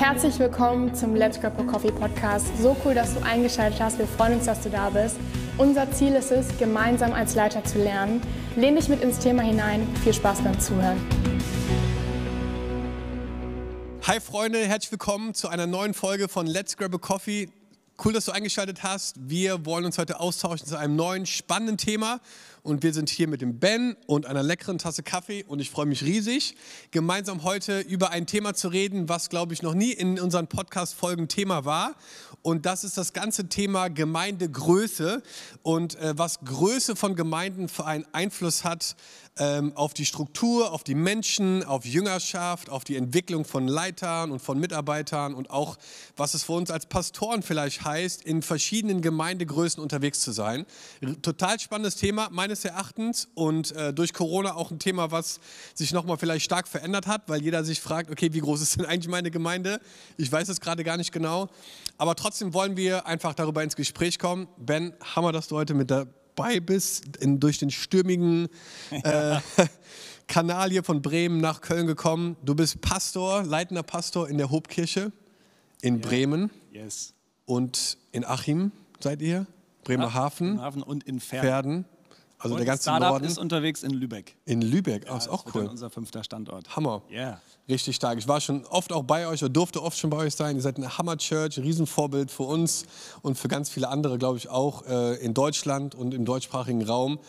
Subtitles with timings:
[0.00, 2.46] Herzlich willkommen zum Let's Grab a Coffee Podcast.
[2.56, 3.98] So cool, dass du eingeschaltet hast.
[3.98, 5.16] Wir freuen uns, dass du da bist.
[5.58, 8.22] Unser Ziel ist es, gemeinsam als Leiter zu lernen.
[8.56, 9.86] Lehn dich mit ins Thema hinein.
[10.02, 10.96] Viel Spaß beim Zuhören.
[14.06, 17.50] Hi Freunde, herzlich willkommen zu einer neuen Folge von Let's Grab a Coffee.
[18.02, 19.16] Cool, dass du eingeschaltet hast.
[19.28, 22.22] Wir wollen uns heute austauschen zu einem neuen spannenden Thema.
[22.62, 25.44] Und wir sind hier mit dem Ben und einer leckeren Tasse Kaffee.
[25.44, 26.56] Und ich freue mich riesig,
[26.92, 31.28] gemeinsam heute über ein Thema zu reden, was, glaube ich, noch nie in unseren Podcast-Folgen
[31.28, 31.94] Thema war.
[32.40, 35.22] Und das ist das ganze Thema Gemeindegröße
[35.62, 38.96] und äh, was Größe von Gemeinden für einen Einfluss hat
[39.38, 44.40] ähm, auf die Struktur, auf die Menschen, auf Jüngerschaft, auf die Entwicklung von Leitern und
[44.40, 45.76] von Mitarbeitern und auch,
[46.16, 50.66] was es für uns als Pastoren vielleicht heißt, in verschiedenen Gemeindegrößen unterwegs zu sein.
[51.22, 55.40] Total spannendes Thema meines Erachtens und äh, durch Corona auch ein Thema, was
[55.74, 58.86] sich nochmal vielleicht stark verändert hat, weil jeder sich fragt, okay, wie groß ist denn
[58.86, 59.80] eigentlich meine Gemeinde?
[60.16, 61.48] Ich weiß es gerade gar nicht genau,
[61.98, 64.48] aber trotzdem wollen wir einfach darüber ins Gespräch kommen.
[64.58, 68.48] Ben, Hammer, dass du heute mit der dabei bist, in, durch den stürmigen
[68.90, 69.38] äh,
[70.26, 72.36] Kanal hier von Bremen nach Köln gekommen.
[72.44, 75.12] Du bist Pastor, leitender Pastor in der Hobkirche
[75.82, 76.06] in yeah.
[76.06, 76.50] Bremen.
[76.72, 77.14] Yes.
[77.46, 78.70] Und in Achim
[79.00, 79.46] seid ihr?
[79.82, 80.56] Bremerhaven.
[80.56, 81.48] Bremerhaven und in Pferden.
[81.48, 81.84] Pferden.
[82.40, 83.26] Also und der ganze Startup Norden.
[83.26, 84.34] ist unterwegs in Lübeck.
[84.46, 85.66] In Lübeck, ja, oh, ist auch cool.
[85.66, 86.74] unser fünfter Standort.
[86.74, 87.02] Hammer.
[87.10, 87.16] Ja.
[87.16, 87.40] Yeah.
[87.68, 88.18] Richtig stark.
[88.18, 90.56] Ich war schon oft auch bei euch oder durfte oft schon bei euch sein.
[90.56, 92.86] Ihr seid eine Hammer-Church, Riesenvorbild für uns
[93.22, 97.20] und für ganz viele andere, glaube ich, auch äh, in Deutschland und im deutschsprachigen Raum.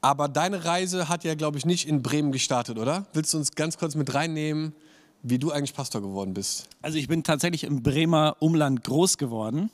[0.00, 3.06] Aber deine Reise hat ja, glaube ich, nicht in Bremen gestartet, oder?
[3.12, 4.72] Willst du uns ganz kurz mit reinnehmen,
[5.22, 6.66] wie du eigentlich Pastor geworden bist?
[6.80, 9.70] Also ich bin tatsächlich im Bremer Umland groß geworden,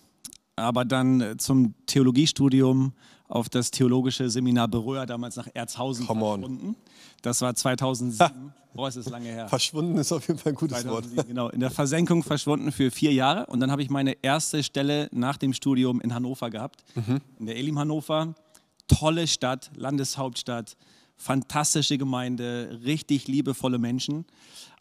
[0.56, 2.92] aber dann äh, zum Theologiestudium
[3.32, 6.68] auf das theologische Seminar Beröa, damals nach Erzhausen Come verschwunden.
[6.68, 6.76] On.
[7.22, 8.52] Das war 2007.
[8.74, 9.48] Boah, ist es lange her.
[9.48, 11.26] Verschwunden ist auf jeden Fall ein gutes 2007, Wort.
[11.28, 13.46] Genau, in der Versenkung verschwunden für vier Jahre.
[13.46, 17.20] Und dann habe ich meine erste Stelle nach dem Studium in Hannover gehabt, mhm.
[17.38, 18.34] in der Elim Hannover.
[18.86, 20.76] Tolle Stadt, Landeshauptstadt,
[21.16, 24.26] fantastische Gemeinde, richtig liebevolle Menschen.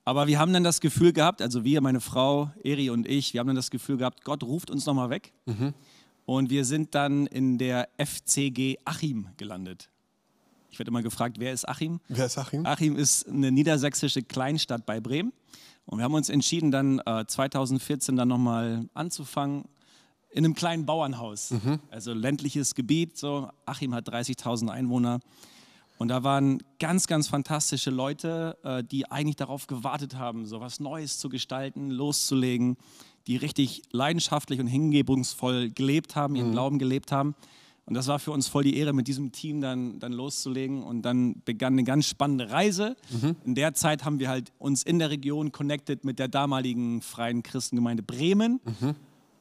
[0.03, 3.39] Aber wir haben dann das Gefühl gehabt, also wir, meine Frau, Eri und ich, wir
[3.39, 5.31] haben dann das Gefühl gehabt, Gott ruft uns nochmal weg.
[5.45, 5.73] Mhm.
[6.25, 9.89] Und wir sind dann in der FCG Achim gelandet.
[10.69, 11.99] Ich werde immer gefragt, wer ist Achim?
[12.07, 12.65] Wer ist Achim?
[12.65, 15.33] Achim ist eine niedersächsische Kleinstadt bei Bremen.
[15.85, 19.65] Und wir haben uns entschieden, dann äh, 2014 dann nochmal anzufangen
[20.31, 21.51] in einem kleinen Bauernhaus.
[21.51, 21.79] Mhm.
[21.89, 23.17] Also ländliches Gebiet.
[23.17, 23.49] So.
[23.65, 25.19] Achim hat 30.000 Einwohner.
[25.97, 30.79] Und da waren ganz, ganz fantastische Leute, äh, die eigentlich darauf gewartet haben, so was
[30.79, 32.77] Neues zu gestalten, loszulegen
[33.27, 36.53] die richtig leidenschaftlich und hingebungsvoll gelebt haben, ihren mhm.
[36.53, 37.35] Glauben gelebt haben.
[37.85, 40.83] Und das war für uns voll die Ehre, mit diesem Team dann, dann loszulegen.
[40.83, 42.95] Und dann begann eine ganz spannende Reise.
[43.09, 43.35] Mhm.
[43.43, 47.43] In der Zeit haben wir halt uns in der Region connected mit der damaligen Freien
[47.43, 48.61] Christengemeinde Bremen.
[48.63, 48.95] Mhm.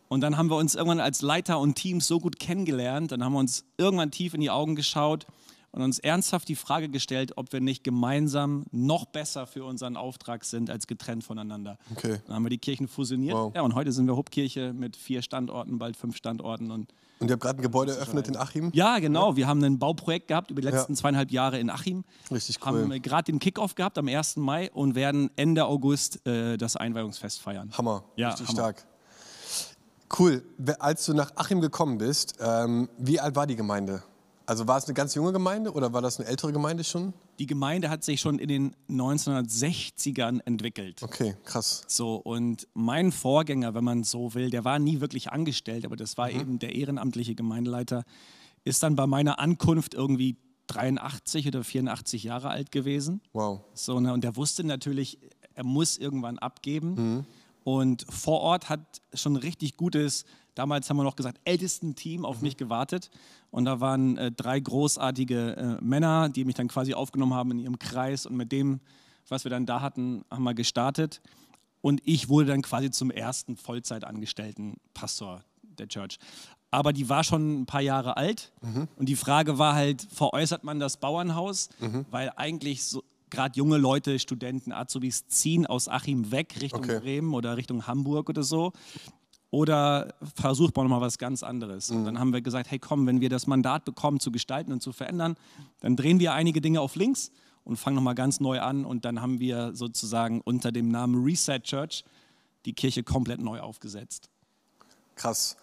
[0.08, 3.12] Und dann haben wir uns irgendwann als Leiter und Teams so gut kennengelernt.
[3.12, 5.26] Dann haben wir uns irgendwann tief in die Augen geschaut
[5.72, 10.44] und uns ernsthaft die Frage gestellt, ob wir nicht gemeinsam noch besser für unseren Auftrag
[10.44, 11.78] sind als getrennt voneinander.
[11.92, 12.20] Okay.
[12.26, 13.36] Dann haben wir die Kirchen fusioniert.
[13.36, 13.54] Wow.
[13.54, 16.70] Ja, und heute sind wir Hubkirche mit vier Standorten, bald fünf Standorten.
[16.70, 18.70] Und, und ihr habt gerade ein Gebäude eröffnet in Achim?
[18.74, 19.30] Ja, genau.
[19.30, 19.36] Ja.
[19.36, 20.98] Wir haben ein Bauprojekt gehabt über die letzten ja.
[20.98, 22.04] zweieinhalb Jahre in Achim.
[22.30, 22.82] Richtig cool.
[22.82, 24.36] Haben gerade den Kickoff gehabt am 1.
[24.36, 27.70] Mai und werden Ende August äh, das Einweihungsfest feiern.
[27.78, 28.02] Hammer.
[28.16, 28.58] Ja, Richtig Hammer.
[28.58, 28.86] stark.
[30.18, 30.42] Cool.
[30.80, 34.02] Als du nach Achim gekommen bist, ähm, wie alt war die Gemeinde?
[34.50, 37.14] Also war es eine ganz junge Gemeinde oder war das eine ältere Gemeinde schon?
[37.38, 41.04] Die Gemeinde hat sich schon in den 1960ern entwickelt.
[41.04, 41.84] Okay, krass.
[41.86, 46.18] So, und mein Vorgänger, wenn man so will, der war nie wirklich angestellt, aber das
[46.18, 46.40] war mhm.
[46.40, 48.02] eben der ehrenamtliche Gemeindeleiter,
[48.64, 53.20] ist dann bei meiner Ankunft irgendwie 83 oder 84 Jahre alt gewesen.
[53.32, 53.60] Wow.
[53.74, 55.20] So, ne, und der wusste natürlich,
[55.54, 56.94] er muss irgendwann abgeben.
[56.94, 57.26] Mhm.
[57.62, 58.80] Und vor Ort hat
[59.14, 60.24] schon richtig gutes
[60.54, 62.42] Damals haben wir noch gesagt, ältesten Team auf mhm.
[62.44, 63.10] mich gewartet.
[63.50, 67.58] Und da waren äh, drei großartige äh, Männer, die mich dann quasi aufgenommen haben in
[67.58, 68.26] ihrem Kreis.
[68.26, 68.80] Und mit dem,
[69.28, 71.20] was wir dann da hatten, haben wir gestartet.
[71.80, 76.18] Und ich wurde dann quasi zum ersten Vollzeitangestellten Pastor der Church.
[76.70, 78.52] Aber die war schon ein paar Jahre alt.
[78.62, 78.86] Mhm.
[78.96, 81.68] Und die Frage war halt, veräußert man das Bauernhaus?
[81.80, 82.06] Mhm.
[82.10, 87.00] Weil eigentlich so, gerade junge Leute, Studenten, Azubis ziehen aus Achim weg Richtung okay.
[87.00, 88.72] Bremen oder Richtung Hamburg oder so.
[89.50, 91.90] Oder versucht man mal was ganz anderes?
[91.90, 94.80] Und dann haben wir gesagt, hey komm, wenn wir das Mandat bekommen zu gestalten und
[94.80, 95.36] zu verändern,
[95.80, 97.32] dann drehen wir einige Dinge auf links
[97.64, 98.84] und fangen nochmal ganz neu an.
[98.84, 102.04] Und dann haben wir sozusagen unter dem Namen Reset Church
[102.64, 104.28] die Kirche komplett neu aufgesetzt.
[105.16, 105.56] Krass.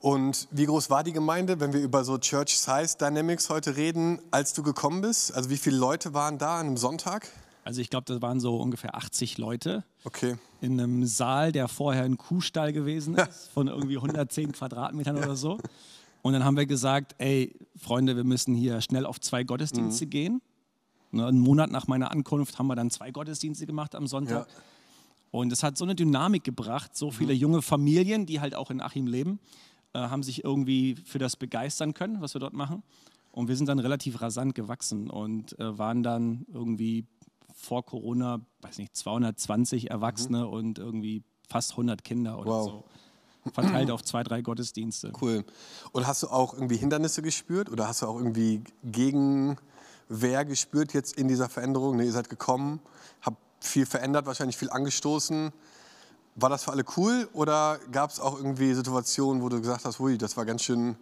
[0.00, 4.18] Und wie groß war die Gemeinde, wenn wir über so Church Size Dynamics heute reden,
[4.30, 5.34] als du gekommen bist?
[5.34, 7.28] Also wie viele Leute waren da an einem Sonntag?
[7.64, 10.36] Also ich glaube, das waren so ungefähr 80 Leute Okay.
[10.60, 15.58] in einem Saal, der vorher ein Kuhstall gewesen ist, von irgendwie 110 Quadratmetern oder so.
[16.22, 20.10] Und dann haben wir gesagt, ey, Freunde, wir müssen hier schnell auf zwei Gottesdienste Mhm.
[20.10, 20.42] gehen.
[21.12, 24.46] Ne, einen Monat nach meiner Ankunft haben wir dann zwei Gottesdienste gemacht am Sonntag.
[24.48, 24.54] Ja.
[25.32, 28.80] Und es hat so eine Dynamik gebracht, so viele junge Familien, die halt auch in
[28.80, 29.38] Achim leben,
[29.92, 32.82] äh, haben sich irgendwie für das begeistern können, was wir dort machen.
[33.32, 37.06] Und wir sind dann relativ rasant gewachsen und äh, waren dann irgendwie
[37.60, 42.64] vor Corona, weiß nicht, 220 Erwachsene und irgendwie fast 100 Kinder oder Wow.
[42.66, 42.84] so.
[43.52, 45.12] Verteilt auf zwei, drei Gottesdienste.
[45.20, 45.44] Cool.
[45.92, 51.16] Und hast du auch irgendwie Hindernisse gespürt oder hast du auch irgendwie Gegenwehr gespürt jetzt
[51.16, 51.96] in dieser Veränderung?
[51.96, 52.80] Ne, ihr seid gekommen,
[53.22, 55.52] habt viel verändert, wahrscheinlich viel angestoßen.
[56.36, 59.98] War das für alle cool oder gab es auch irgendwie Situationen, wo du gesagt hast,
[59.98, 60.96] hui, das war ganz schön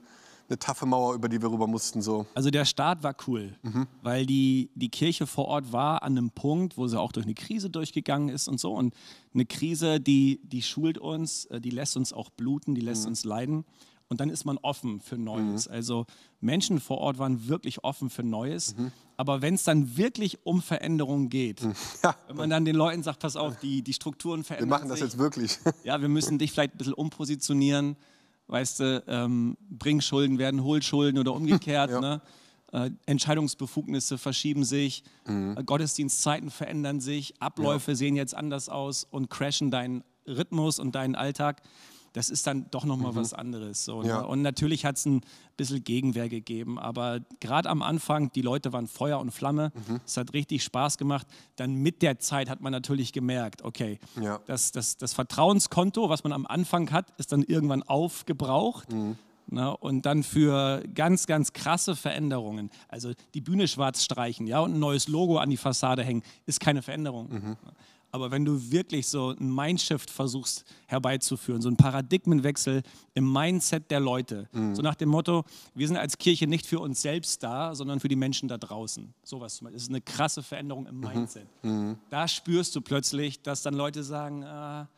[0.48, 2.00] eine taffe Mauer, über die wir rüber mussten?
[2.02, 2.26] So.
[2.34, 3.54] Also der Start war cool,
[4.02, 7.34] weil die, die Kirche vor Ort war an einem Punkt, wo sie auch durch eine
[7.34, 8.72] Krise durchgegangen ist und so.
[8.72, 8.94] Und
[9.34, 13.24] eine Krise, die, die schult uns, äh, die lässt uns auch bluten, die lässt uns
[13.24, 13.64] leiden.
[14.10, 15.68] Und dann ist man offen für Neues.
[15.68, 16.06] Also
[16.40, 18.74] Menschen vor Ort waren wirklich offen für Neues.
[19.18, 21.60] Aber wenn es dann wirklich um Veränderungen geht,
[22.02, 24.88] Ja, wenn man dann den Leuten sagt, pass auf, die, die Strukturen wir verändern machen
[24.88, 25.08] das sich.
[25.10, 25.58] jetzt wirklich.
[25.84, 27.96] Ja, wir müssen dich vielleicht ein bisschen umpositionieren.
[28.48, 31.90] Weißt du, ähm, Bringschulden werden Hohlschulden oder umgekehrt.
[31.90, 32.00] Ja.
[32.00, 32.20] ne?
[32.72, 39.70] äh, Entscheidungsbefugnisse verschieben sich, äh, Gottesdienstzeiten verändern sich, Abläufe sehen jetzt anders aus und crashen
[39.70, 41.62] deinen Rhythmus und deinen Alltag.
[42.12, 43.84] Das ist dann doch nochmal was anderes.
[43.84, 44.20] So, Ja.
[44.22, 44.26] ne?
[44.26, 45.20] Und natürlich hat es ein
[45.56, 49.72] bisschen Gegenwehr gegeben, aber gerade am Anfang, die Leute waren Feuer und Flamme.
[50.06, 51.26] Es hat richtig Spaß gemacht.
[51.56, 54.40] Dann mit der Zeit hat man natürlich gemerkt, okay, Ja.
[54.46, 58.88] das, das, das Vertrauenskonto, was man am Anfang hat, ist dann irgendwann aufgebraucht.
[59.50, 64.74] Ne, und dann für ganz, ganz krasse Veränderungen, also die Bühne schwarz streichen ja, und
[64.74, 67.56] ein neues Logo an die Fassade hängen, ist keine Veränderung.
[68.18, 72.82] Aber wenn du wirklich so ein Mindshift versuchst herbeizuführen, so einen Paradigmenwechsel
[73.14, 75.44] im Mindset der Leute, so nach dem Motto,
[75.74, 79.14] wir sind als Kirche nicht für uns selbst da, sondern für die Menschen da draußen.
[79.22, 79.76] Sowas zum Beispiel.
[79.76, 81.46] Das ist eine krasse Veränderung im Mindset.
[82.10, 84.88] Da spürst du plötzlich, dass dann Leute sagen, ah,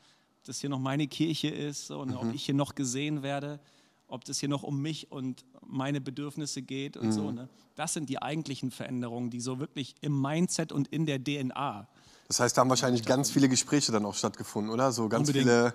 [0.45, 3.61] das hier noch meine Kirche ist und ob ich hier noch gesehen werde,
[4.09, 7.31] ob das hier noch um mich und meine Bedürfnisse geht und so.
[7.31, 7.49] Ne?
[7.77, 11.87] Das sind die eigentlichen Veränderungen, die so wirklich im Mindset und in der DNA.
[12.31, 14.93] Das heißt, da haben wahrscheinlich ganz viele Gespräche dann auch stattgefunden, oder?
[14.93, 15.49] So ganz Unbedingt.
[15.51, 15.75] viele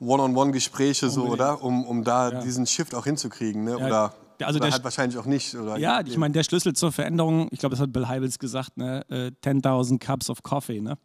[0.00, 1.40] One-on-One-Gespräche, so, Unbedingt.
[1.50, 1.62] oder?
[1.64, 2.40] Um, um da Ja.
[2.42, 3.72] diesen Shift auch hinzukriegen, ne?
[3.72, 5.54] Ja, Oder, also oder der halt Sch- wahrscheinlich auch nicht.
[5.54, 8.76] Oder Ja, ich meine, der Schlüssel zur Veränderung, ich glaube, das hat Bill Hybels gesagt,
[8.76, 9.04] ne?
[9.08, 10.98] äh, 10.000 Cups of Coffee, ne?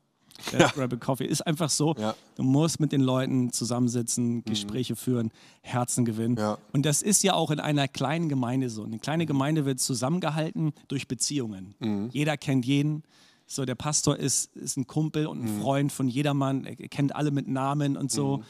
[0.52, 0.68] Der Ja.
[0.78, 1.94] Rebel Coffee ist einfach so.
[1.98, 2.16] Ja.
[2.36, 5.32] Du musst mit den Leuten zusammensitzen, Gespräche führen,
[5.62, 6.38] Herzen gewinnen.
[6.38, 6.58] Ja.
[6.74, 8.84] Und das ist ja auch in einer kleinen Gemeinde so.
[8.84, 12.10] Eine kleine Gemeinde wird zusammengehalten durch Beziehungen.
[12.12, 13.04] Jeder kennt jeden.
[13.46, 16.66] So, der Pastor ist, ist ein Kumpel und ein Freund von jedermann.
[16.66, 18.44] Er kennt alle mit Namen und so.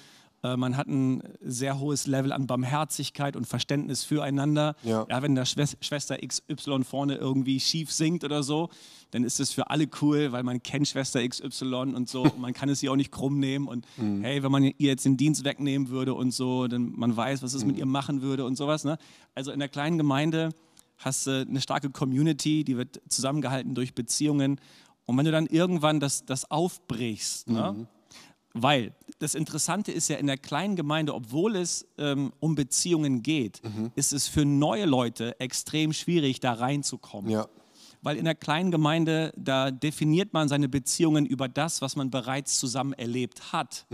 [0.44, 4.76] Äh, Man hat ein sehr hohes Level an Barmherzigkeit und Verständnis füreinander.
[4.84, 5.06] Ja.
[5.22, 8.70] wenn der Schwes- Schwester XY vorne irgendwie schief singt oder so,
[9.12, 12.24] dann ist es für alle cool, weil man kennt Schwester XY und so.
[12.24, 13.68] Und man kann es ihr auch nicht krumm nehmen.
[13.68, 13.86] Und
[14.22, 17.54] hey, wenn man ihr jetzt den Dienst wegnehmen würde und so, dann man weiß, was
[17.54, 18.84] es mit ihr machen würde und sowas.
[18.84, 18.98] Ne?
[19.36, 20.50] Also in der kleinen Gemeinde
[21.06, 24.60] hast du eine starke Community, die wird zusammengehalten durch Beziehungen.
[25.06, 27.88] Und wenn du dann irgendwann das, das aufbrichst, ne?
[28.54, 33.62] Weil das Interessante ist ja in der kleinen Gemeinde, obwohl es ähm, um Beziehungen geht,
[33.96, 37.32] ist es für neue Leute extrem schwierig, da reinzukommen.
[37.32, 37.48] Ja.
[38.04, 42.60] Weil in der kleinen Gemeinde, da definiert man seine Beziehungen über das, was man bereits
[42.60, 43.88] zusammen erlebt hat.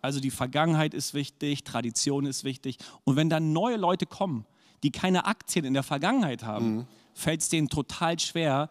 [0.00, 2.76] Also die Vergangenheit ist wichtig, Tradition ist wichtig.
[3.02, 4.44] Und wenn dann neue Leute kommen,
[4.82, 8.68] die keine Aktien in der Vergangenheit haben, fällt es denen total schwer,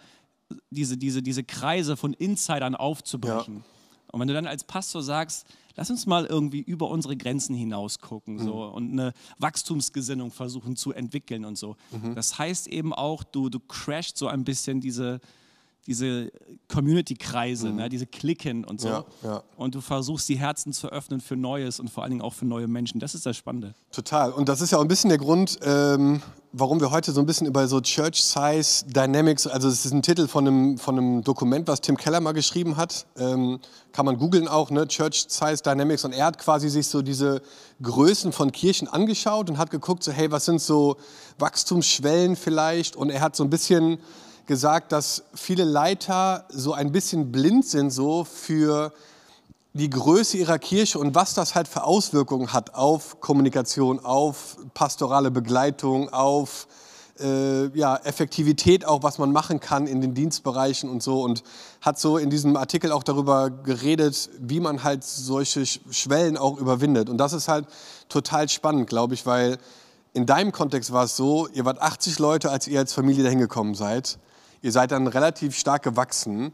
[0.70, 3.64] diese, diese, diese Kreise von Insidern aufzubrechen.
[4.12, 7.98] Und wenn du dann als Pastor sagst, lass uns mal irgendwie über unsere Grenzen hinaus
[7.98, 11.76] gucken so, und eine Wachstumsgesinnung versuchen zu entwickeln und so.
[12.14, 15.20] Das heißt eben auch, du, du crasht so ein bisschen diese,
[15.86, 16.32] diese
[16.70, 18.88] Community-Kreise, ne, diese Klicken und so.
[18.88, 19.44] Ja, ja.
[19.58, 22.46] Und du versuchst, die Herzen zu öffnen für Neues und vor allen Dingen auch für
[22.46, 23.00] neue Menschen.
[23.00, 23.74] Das ist das Spannende.
[23.92, 24.32] Total.
[24.32, 26.22] Und das ist ja auch ein bisschen der Grund, ähm,
[26.54, 30.02] warum wir heute so ein bisschen über so Church Size Dynamics, also es ist ein
[30.02, 33.60] Titel von einem, von einem Dokument, was Tim Keller mal geschrieben hat, ähm,
[33.92, 34.88] kann man googeln auch, ne?
[34.88, 36.06] Church Size Dynamics.
[36.06, 37.42] Und er hat quasi sich so diese
[37.82, 40.96] Größen von Kirchen angeschaut und hat geguckt, so hey, was sind so
[41.40, 42.96] Wachstumsschwellen vielleicht?
[42.96, 43.98] Und er hat so ein bisschen
[44.46, 48.94] gesagt, dass viele Leiter so ein bisschen blind sind so für
[49.74, 55.32] die Größe ihrer Kirche und was das halt für Auswirkungen hat auf Kommunikation, auf pastorale
[55.32, 56.68] Begleitung, auf
[57.20, 61.22] äh, ja, Effektivität auch, was man machen kann in den Dienstbereichen und so.
[61.22, 61.44] Und
[61.82, 67.10] hat so in diesem Artikel auch darüber geredet, wie man halt solche Schwellen auch überwindet.
[67.10, 67.66] Und das ist halt
[68.10, 69.58] total spannend, glaube ich, weil
[70.14, 73.40] in deinem Kontext war es so, ihr wart 80 Leute, als ihr als Familie dahin
[73.40, 74.20] gekommen seid.
[74.64, 76.54] Ihr seid dann relativ stark gewachsen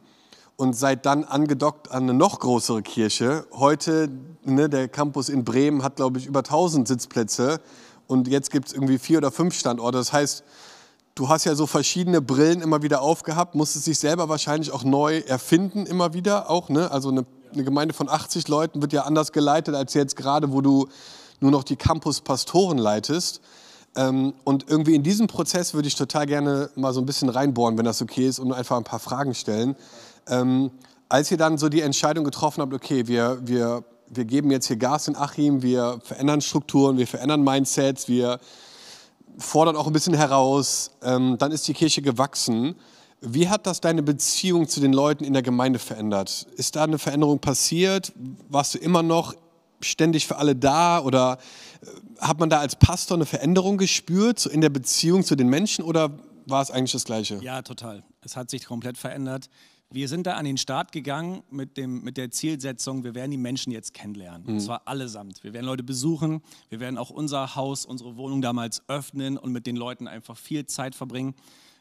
[0.56, 3.46] und seid dann angedockt an eine noch größere Kirche.
[3.54, 4.10] Heute,
[4.44, 7.62] ne, der Campus in Bremen hat, glaube ich, über 1000 Sitzplätze
[8.08, 10.00] und jetzt gibt es irgendwie vier oder fünf Standorte.
[10.00, 10.44] Das heißt,
[11.14, 15.20] du hast ja so verschiedene Brillen immer wieder aufgehabt, musstest dich selber wahrscheinlich auch neu
[15.20, 16.70] erfinden immer wieder auch.
[16.70, 16.90] Ne?
[16.90, 20.62] Also eine, eine Gemeinde von 80 Leuten wird ja anders geleitet als jetzt gerade, wo
[20.62, 20.88] du
[21.42, 23.40] nur noch die Campus-Pastoren leitest.
[23.96, 27.78] Ähm, und irgendwie in diesem Prozess würde ich total gerne mal so ein bisschen reinbohren,
[27.78, 29.76] wenn das okay ist, und einfach ein paar Fragen stellen.
[30.28, 30.72] Ähm,
[31.10, 34.78] als ihr dann so die Entscheidung getroffen habt, okay, wir, wir wir geben jetzt hier
[34.78, 38.40] Gas in Achim, wir verändern Strukturen, wir verändern Mindsets, wir
[39.38, 40.92] fordern auch ein bisschen heraus.
[41.02, 42.76] Ähm, dann ist die Kirche gewachsen.
[43.22, 46.48] Wie hat das deine Beziehung zu den Leuten in der Gemeinde verändert?
[46.56, 48.14] Ist da eine Veränderung passiert?
[48.50, 49.36] Warst du immer noch
[49.82, 51.38] ständig für alle da oder
[51.82, 51.88] äh,
[52.20, 56.12] hat man da als Pastor eine Veränderung gespürt in der Beziehung zu den Menschen oder
[56.46, 57.40] war es eigentlich das Gleiche?
[57.42, 58.04] Ja, total.
[58.22, 59.50] Es hat sich komplett verändert.
[59.92, 63.38] Wir sind da an den Start gegangen mit, dem, mit der Zielsetzung, wir werden die
[63.38, 64.44] Menschen jetzt kennenlernen.
[64.44, 64.54] Mhm.
[64.54, 65.44] Und zwar allesamt.
[65.44, 69.66] Wir werden Leute besuchen, wir werden auch unser Haus, unsere Wohnung damals öffnen und mit
[69.66, 71.34] den Leuten einfach viel Zeit verbringen.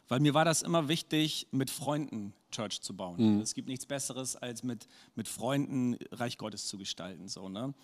[0.09, 3.37] Weil mir war das immer wichtig, mit Freunden Church zu bauen.
[3.37, 3.41] Mhm.
[3.41, 7.29] Es gibt nichts Besseres, als mit, mit Freunden Reich Gottes zu gestalten.
[7.29, 7.75] So, ne?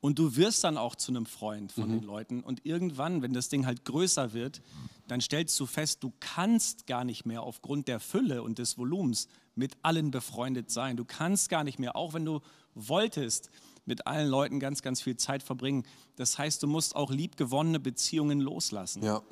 [0.00, 2.00] Und du wirst dann auch zu einem Freund von mhm.
[2.00, 2.42] den Leuten.
[2.42, 4.62] Und irgendwann, wenn das Ding halt größer wird,
[5.08, 9.26] dann stellst du fest, du kannst gar nicht mehr aufgrund der Fülle und des Volumens
[9.54, 10.96] mit allen befreundet sein.
[10.96, 12.40] Du kannst gar nicht mehr, auch wenn du
[12.74, 13.50] wolltest,
[13.84, 15.84] mit allen Leuten ganz, ganz viel Zeit verbringen.
[16.14, 19.02] Das heißt, du musst auch liebgewonnene Beziehungen loslassen.
[19.02, 19.22] Ja.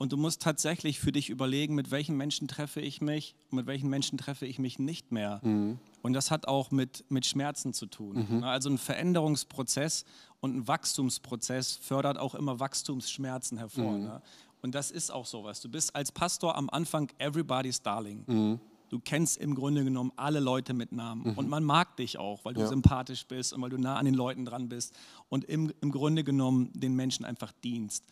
[0.00, 3.66] Und du musst tatsächlich für dich überlegen, mit welchen Menschen treffe ich mich und mit
[3.66, 5.40] welchen Menschen treffe ich mich nicht mehr.
[5.42, 5.78] Mhm.
[6.00, 8.26] Und das hat auch mit, mit Schmerzen zu tun.
[8.30, 8.42] Mhm.
[8.42, 10.06] Also ein Veränderungsprozess
[10.40, 13.92] und ein Wachstumsprozess fördert auch immer Wachstumsschmerzen hervor.
[13.92, 14.04] Mhm.
[14.04, 14.22] Ne?
[14.62, 15.60] Und das ist auch sowas.
[15.60, 18.24] Du bist als Pastor am Anfang everybody's darling.
[18.26, 18.60] Mhm.
[18.88, 21.24] Du kennst im Grunde genommen alle Leute mit Namen.
[21.24, 21.38] Mhm.
[21.38, 22.68] Und man mag dich auch, weil du ja.
[22.68, 26.24] sympathisch bist und weil du nah an den Leuten dran bist und im, im Grunde
[26.24, 28.06] genommen den Menschen einfach dienst.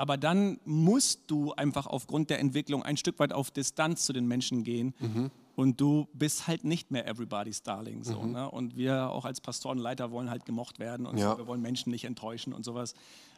[0.00, 4.26] Aber dann musst du einfach aufgrund der Entwicklung ein Stück weit auf Distanz zu den
[4.26, 4.94] Menschen gehen.
[4.98, 5.30] Mhm.
[5.56, 8.02] Und du bist halt nicht mehr everybody's darling.
[8.02, 8.32] So, mhm.
[8.32, 8.50] ne?
[8.50, 11.32] Und wir auch als Pastorenleiter wollen halt gemocht werden und ja.
[11.32, 11.36] so.
[11.36, 12.94] wir wollen Menschen nicht enttäuschen und sowas.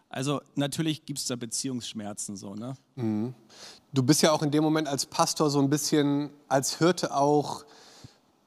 [0.09, 2.75] Also natürlich gibt es da Beziehungsschmerzen so, ne?
[2.95, 3.35] Mhm.
[3.92, 7.64] Du bist ja auch in dem Moment als Pastor so ein bisschen als Hirte auch,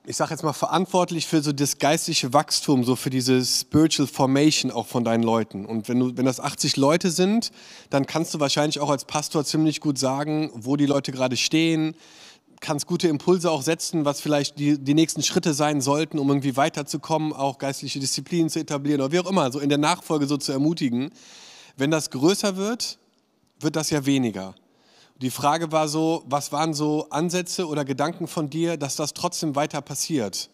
[0.08, 4.72] ich sage jetzt mal, verantwortlich für so das geistliche Wachstum, so für diese Spiritual Formation
[4.72, 5.66] auch von deinen Leuten.
[5.66, 7.52] Und wenn, du, wenn das 80 Leute sind,
[7.90, 11.96] dann kannst du wahrscheinlich auch als Pastor ziemlich gut sagen, wo die Leute gerade stehen,
[12.62, 16.56] kannst gute Impulse auch setzen, was vielleicht die, die nächsten Schritte sein sollten, um irgendwie
[16.56, 20.38] weiterzukommen, auch geistliche Disziplinen zu etablieren oder wie auch immer, so in der Nachfolge so
[20.38, 21.12] zu ermutigen.
[21.78, 22.98] Wenn das größer wird,
[23.60, 24.56] wird das ja weniger.
[25.22, 29.56] Die Frage war so, was waren so Ansätze oder Gedanken von dir, dass das trotzdem
[29.56, 30.50] weiter passiert?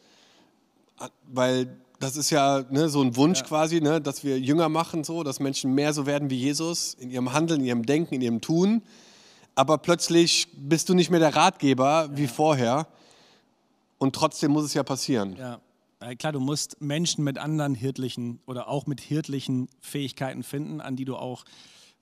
[1.27, 3.45] Weil das ist ja ne, so ein Wunsch ja.
[3.45, 7.09] quasi, ne, dass wir Jünger machen, so, dass Menschen mehr so werden wie Jesus in
[7.09, 8.83] ihrem Handeln, in ihrem Denken, in ihrem Tun.
[9.55, 12.17] Aber plötzlich bist du nicht mehr der Ratgeber ja.
[12.17, 12.87] wie vorher.
[13.97, 15.35] Und trotzdem muss es ja passieren.
[15.37, 15.59] Ja.
[16.15, 21.05] Klar, du musst Menschen mit anderen hirtlichen oder auch mit hirtlichen Fähigkeiten finden, an die
[21.05, 21.45] du auch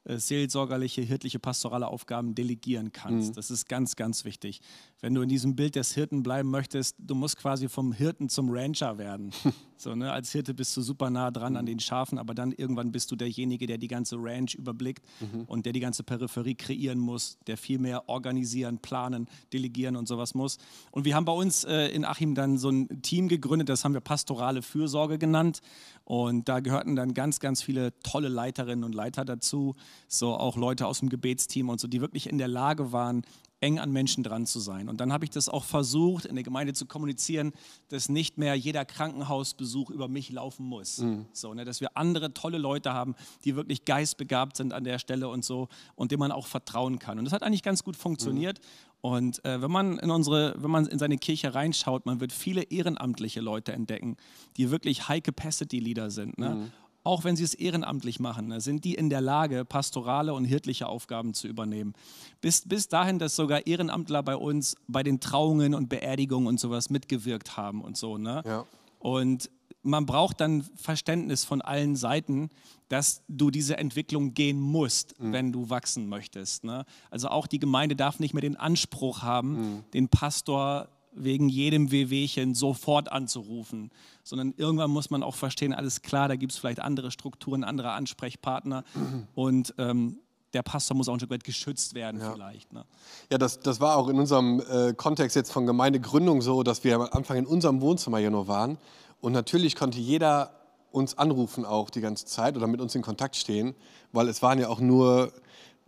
[0.06, 3.32] seelsorgerliche, hirtliche, pastorale Aufgaben delegieren kannst.
[3.32, 3.34] Mhm.
[3.36, 4.62] Das ist ganz, ganz wichtig.
[5.02, 8.50] Wenn du in diesem Bild des Hirten bleiben möchtest, du musst quasi vom Hirten zum
[8.50, 9.32] Rancher werden.
[9.82, 10.12] so, ne?
[10.12, 11.60] Als Hirte bist du super nah dran mhm.
[11.60, 15.44] an den Schafen, aber dann irgendwann bist du derjenige, der die ganze Ranch überblickt mhm.
[15.44, 20.34] und der die ganze Peripherie kreieren muss, der viel mehr organisieren, planen, delegieren und sowas
[20.34, 20.58] muss.
[20.92, 23.94] Und wir haben bei uns äh, in Achim dann so ein Team gegründet, das haben
[23.94, 25.62] wir pastorale Fürsorge genannt.
[26.04, 29.76] Und da gehörten dann ganz, ganz viele tolle Leiterinnen und Leiter dazu,
[30.08, 33.24] so auch Leute aus dem Gebetsteam und so, die wirklich in der Lage waren,
[33.62, 34.90] eng an Menschen dran zu sein.
[34.90, 37.52] Und dann habe ich das auch versucht, in der Gemeinde zu kommunizieren,
[37.90, 41.00] dass nicht mehr jeder Krankenhausbesuch über mich laufen muss.
[41.00, 41.26] Mhm.
[41.34, 45.28] So, ne, dass wir andere tolle Leute haben, die wirklich geistbegabt sind an der Stelle
[45.28, 47.20] und so und denen man auch vertrauen kann.
[47.20, 48.60] Und das hat eigentlich ganz gut funktioniert.
[48.60, 48.90] Mhm.
[49.02, 52.64] Und äh, wenn man in unsere, wenn man in seine Kirche reinschaut, man wird viele
[52.64, 54.18] ehrenamtliche Leute entdecken,
[54.58, 56.38] die wirklich High-Capacity-Leader sind.
[56.38, 56.50] Ne?
[56.50, 56.72] Mhm.
[57.04, 60.88] Auch wenn sie es ehrenamtlich machen, ne, sind die in der Lage, pastorale und hirtliche
[60.88, 61.94] Aufgaben zu übernehmen.
[62.42, 66.90] Bis, bis dahin, dass sogar Ehrenamtler bei uns bei den Trauungen und Beerdigungen und sowas
[66.90, 68.18] mitgewirkt haben und so.
[68.18, 68.44] Ne?
[68.46, 68.66] Ja.
[69.00, 69.50] Und
[69.82, 72.50] man braucht dann Verständnis von allen Seiten,
[72.90, 75.32] dass du diese Entwicklung gehen musst, mhm.
[75.32, 76.64] wenn du wachsen möchtest.
[76.64, 76.86] Ne?
[77.10, 79.84] Also auch die Gemeinde darf nicht mehr den Anspruch haben, mhm.
[79.94, 83.92] den Pastor wegen jedem Wehwehchen sofort anzurufen,
[84.24, 87.92] sondern irgendwann muss man auch verstehen, alles klar, da gibt es vielleicht andere Strukturen, andere
[87.92, 88.84] Ansprechpartner
[89.36, 90.20] und ähm,
[90.54, 92.32] der Pastor muss auch ein Stück weit geschützt werden ja.
[92.32, 92.74] vielleicht.
[92.74, 92.84] Ne?
[93.32, 96.96] Ja, das, das war auch in unserem äh, Kontext jetzt von Gemeindegründung so, dass wir
[96.96, 98.78] am Anfang in unserem Wohnzimmer hier nur waren
[99.22, 100.52] und natürlich konnte jeder
[100.92, 103.76] uns anrufen auch die ganze Zeit oder mit uns in Kontakt stehen,
[104.12, 105.32] weil es waren ja auch nur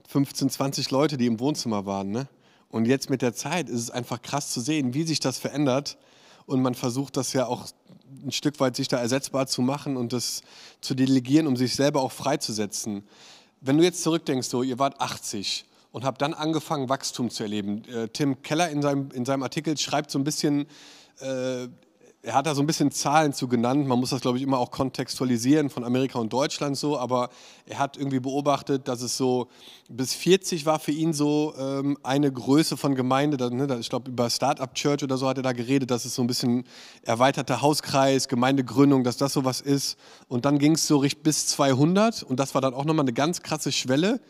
[0.07, 2.11] 15, 20 Leute, die im Wohnzimmer waren.
[2.11, 2.27] Ne?
[2.71, 5.97] Und jetzt mit der Zeit ist es einfach krass zu sehen, wie sich das verändert.
[6.45, 7.67] Und man versucht das ja auch
[8.23, 10.41] ein Stück weit sich da ersetzbar zu machen und das
[10.79, 13.03] zu delegieren, um sich selber auch freizusetzen.
[13.59, 17.83] Wenn du jetzt zurückdenkst, so, ihr wart 80 und habt dann angefangen, Wachstum zu erleben.
[17.85, 20.65] Äh, Tim Keller in seinem, in seinem Artikel schreibt so ein bisschen,
[21.19, 21.67] äh,
[22.23, 23.87] er hat da so ein bisschen Zahlen zu genannt.
[23.87, 26.99] Man muss das, glaube ich, immer auch kontextualisieren von Amerika und Deutschland so.
[26.99, 27.29] Aber
[27.65, 29.47] er hat irgendwie beobachtet, dass es so
[29.89, 33.37] bis 40 war für ihn so ähm, eine Größe von Gemeinde.
[33.37, 36.13] Da, ne, ich glaube, über Startup Church oder so hat er da geredet, dass es
[36.13, 36.65] so ein bisschen
[37.01, 39.97] erweiterter Hauskreis, Gemeindegründung, dass das so was ist.
[40.27, 42.21] Und dann ging es so bis 200.
[42.21, 44.21] Und das war dann auch nochmal eine ganz krasse Schwelle.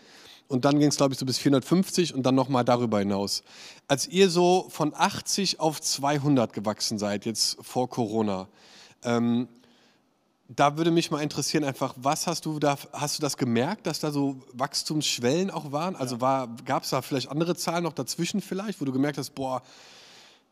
[0.51, 3.41] Und dann ging es, glaube ich, so bis 450 und dann nochmal darüber hinaus.
[3.88, 8.50] Als ihr so von 80 auf 200 gewachsen seid, jetzt vor Corona,
[9.03, 9.48] ähm,
[10.50, 14.01] da würde mich mal interessieren, einfach, was hast du da, hast du das gemerkt, dass
[14.01, 15.96] da so Wachstumsschwellen auch waren?
[15.96, 19.62] Also gab es da vielleicht andere Zahlen noch dazwischen vielleicht, wo du gemerkt hast, boah,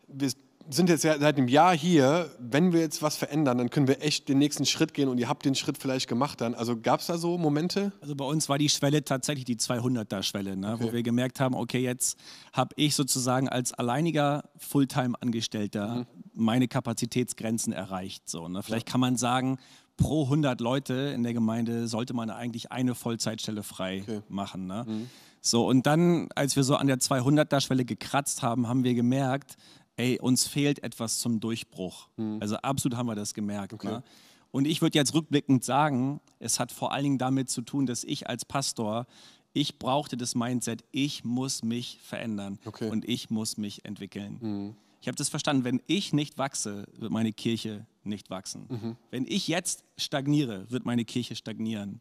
[0.07, 0.31] wir
[0.69, 4.29] sind jetzt seit einem Jahr hier, wenn wir jetzt was verändern, dann können wir echt
[4.29, 6.53] den nächsten Schritt gehen und ihr habt den Schritt vielleicht gemacht dann.
[6.53, 7.91] Also gab es da so Momente?
[8.01, 10.73] Also bei uns war die Schwelle tatsächlich die 200er-Schwelle, ne?
[10.73, 10.83] okay.
[10.83, 12.19] wo wir gemerkt haben, okay, jetzt
[12.53, 16.05] habe ich sozusagen als alleiniger Fulltime-Angestellter mhm.
[16.33, 18.29] meine Kapazitätsgrenzen erreicht.
[18.29, 18.61] So, ne?
[18.61, 18.91] Vielleicht ja.
[18.91, 19.57] kann man sagen,
[19.97, 24.21] pro 100 Leute in der Gemeinde sollte man eigentlich eine Vollzeitstelle frei okay.
[24.29, 24.67] machen.
[24.67, 24.85] Ne?
[24.87, 25.09] Mhm.
[25.41, 29.55] So, und dann, als wir so an der 200er-Schwelle gekratzt haben, haben wir gemerkt,
[29.99, 32.07] ey, uns fehlt etwas zum Durchbruch.
[32.15, 32.37] Mhm.
[32.39, 33.73] Also absolut haben wir das gemerkt.
[33.73, 33.87] Okay.
[33.87, 34.03] Ne?
[34.51, 38.05] Und ich würde jetzt rückblickend sagen, es hat vor allen Dingen damit zu tun, dass
[38.05, 39.05] ich als Pastor,
[39.51, 42.89] ich brauchte das Mindset, ich muss mich verändern okay.
[42.89, 44.37] und ich muss mich entwickeln.
[44.39, 44.75] Mhm.
[45.01, 48.65] Ich habe das verstanden, wenn ich nicht wachse, wird meine Kirche nicht wachsen.
[48.69, 48.95] Mhm.
[49.11, 51.99] Wenn ich jetzt stagniere, wird meine Kirche stagnieren.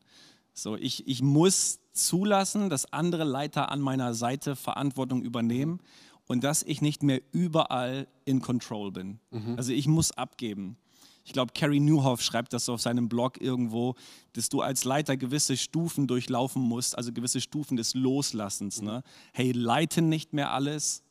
[0.55, 5.81] So, ich, ich muss zulassen, dass andere Leiter an meiner Seite Verantwortung übernehmen
[6.29, 9.19] und dass ich nicht mehr überall in Control bin.
[9.31, 9.57] Mhm.
[9.57, 10.77] Also ich muss abgeben.
[11.25, 13.97] Ich glaube, Carrie Newhoff schreibt das auf seinem Blog irgendwo,
[14.35, 18.81] dass du als Leiter gewisse Stufen durchlaufen musst, also gewisse Stufen des Loslassens.
[18.81, 18.87] Mhm.
[18.87, 19.03] Ne?
[19.33, 21.03] Hey, leite nicht mehr alles,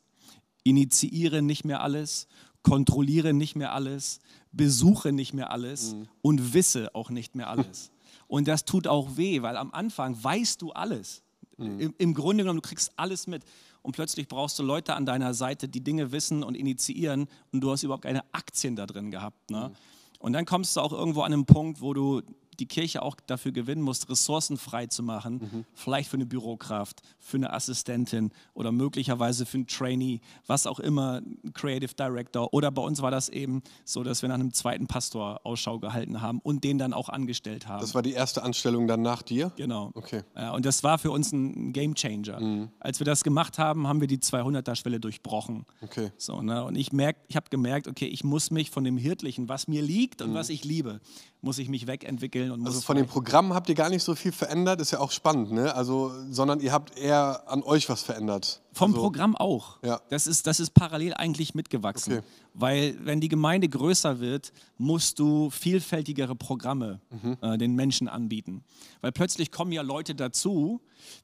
[0.64, 2.26] initiiere nicht mehr alles,
[2.62, 4.20] kontrolliere nicht mehr alles,
[4.52, 6.08] besuche nicht mehr alles mhm.
[6.22, 7.90] und wisse auch nicht mehr alles.
[8.26, 11.22] und das tut auch weh, weil am Anfang weißt du alles.
[11.58, 11.80] Mhm.
[11.80, 13.44] Im, Im Grunde genommen, du kriegst alles mit
[13.82, 17.70] und plötzlich brauchst du Leute an deiner Seite, die Dinge wissen und initiieren und du
[17.70, 19.50] hast überhaupt keine Aktien da drin gehabt.
[19.50, 19.70] Ne?
[19.70, 19.76] Mhm.
[20.18, 22.22] Und dann kommst du auch irgendwo an einen Punkt, wo du
[22.58, 25.64] die Kirche auch dafür gewinnen muss, Ressourcen frei zu machen, mhm.
[25.74, 31.22] vielleicht für eine Bürokraft, für eine Assistentin oder möglicherweise für einen Trainee, was auch immer,
[31.54, 32.52] Creative Director.
[32.52, 36.20] Oder bei uns war das eben so, dass wir nach einem zweiten Pastor Ausschau gehalten
[36.20, 37.80] haben und den dann auch angestellt haben.
[37.80, 39.52] Das war die erste Anstellung dann nach dir?
[39.56, 39.90] Genau.
[39.94, 40.22] Okay.
[40.36, 42.40] Ja, und das war für uns ein Game Changer.
[42.40, 42.70] Mhm.
[42.80, 45.64] Als wir das gemacht haben, haben wir die 200er-Schwelle durchbrochen.
[45.82, 46.10] Okay.
[46.16, 46.64] So, ne?
[46.64, 50.22] Und ich, ich habe gemerkt, okay, ich muss mich von dem Hirtlichen, was mir liegt
[50.22, 50.34] und mhm.
[50.34, 51.00] was ich liebe,
[51.40, 52.50] muss ich mich wegentwickeln.
[52.50, 55.12] Und also von den Programmen habt ihr gar nicht so viel verändert, ist ja auch
[55.12, 55.74] spannend, ne?
[55.74, 58.60] Also, sondern ihr habt eher an euch was verändert.
[58.72, 59.78] Vom also, Programm auch.
[59.82, 60.00] Ja.
[60.08, 62.18] Das, ist, das ist parallel eigentlich mitgewachsen.
[62.18, 62.24] Okay.
[62.58, 67.36] Weil wenn die Gemeinde größer wird, musst du vielfältigere Programme mhm.
[67.40, 68.64] äh, den Menschen anbieten.
[69.00, 70.80] Weil plötzlich kommen ja Leute dazu,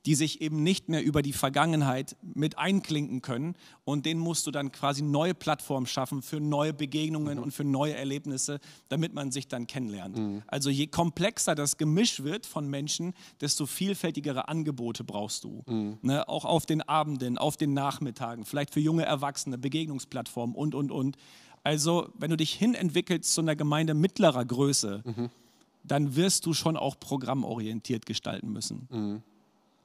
[0.07, 3.55] die sich eben nicht mehr über die Vergangenheit mit einklinken können.
[3.85, 7.44] Und denen musst du dann quasi neue Plattformen schaffen für neue Begegnungen mhm.
[7.44, 10.16] und für neue Erlebnisse, damit man sich dann kennenlernt.
[10.16, 10.42] Mhm.
[10.47, 15.62] Also je komplexer das Gemisch wird von Menschen, desto vielfältigere Angebote brauchst du.
[15.66, 15.99] Mhm.
[16.03, 16.29] Ne?
[16.29, 21.16] Auch auf den Abenden, auf den Nachmittagen, vielleicht für junge Erwachsene, Begegnungsplattformen und, und, und.
[21.62, 25.30] Also wenn du dich hinentwickelst zu einer Gemeinde mittlerer Größe, mhm.
[25.82, 28.87] dann wirst du schon auch programmorientiert gestalten müssen.
[28.90, 29.22] Mhm.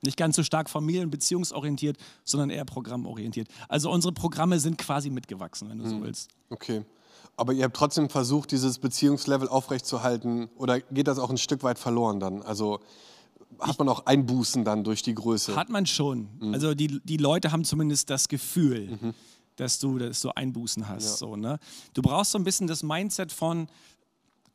[0.01, 3.47] Nicht ganz so stark familien- beziehungsorientiert, sondern eher programmorientiert.
[3.67, 5.89] Also unsere Programme sind quasi mitgewachsen, wenn du mhm.
[5.89, 6.29] so willst.
[6.49, 6.83] Okay.
[7.35, 11.79] Aber ihr habt trotzdem versucht, dieses Beziehungslevel aufrechtzuerhalten oder geht das auch ein Stück weit
[11.79, 12.41] verloren dann?
[12.41, 12.79] Also
[13.59, 15.55] hat man auch Einbußen dann durch die Größe?
[15.55, 16.27] Hat man schon.
[16.39, 16.53] Mhm.
[16.53, 19.13] Also die, die Leute haben zumindest das Gefühl, mhm.
[19.59, 21.03] Dass, du, dass du Einbußen hast.
[21.03, 21.17] Ja.
[21.17, 21.59] So, ne?
[21.93, 23.67] Du brauchst so ein bisschen das Mindset von,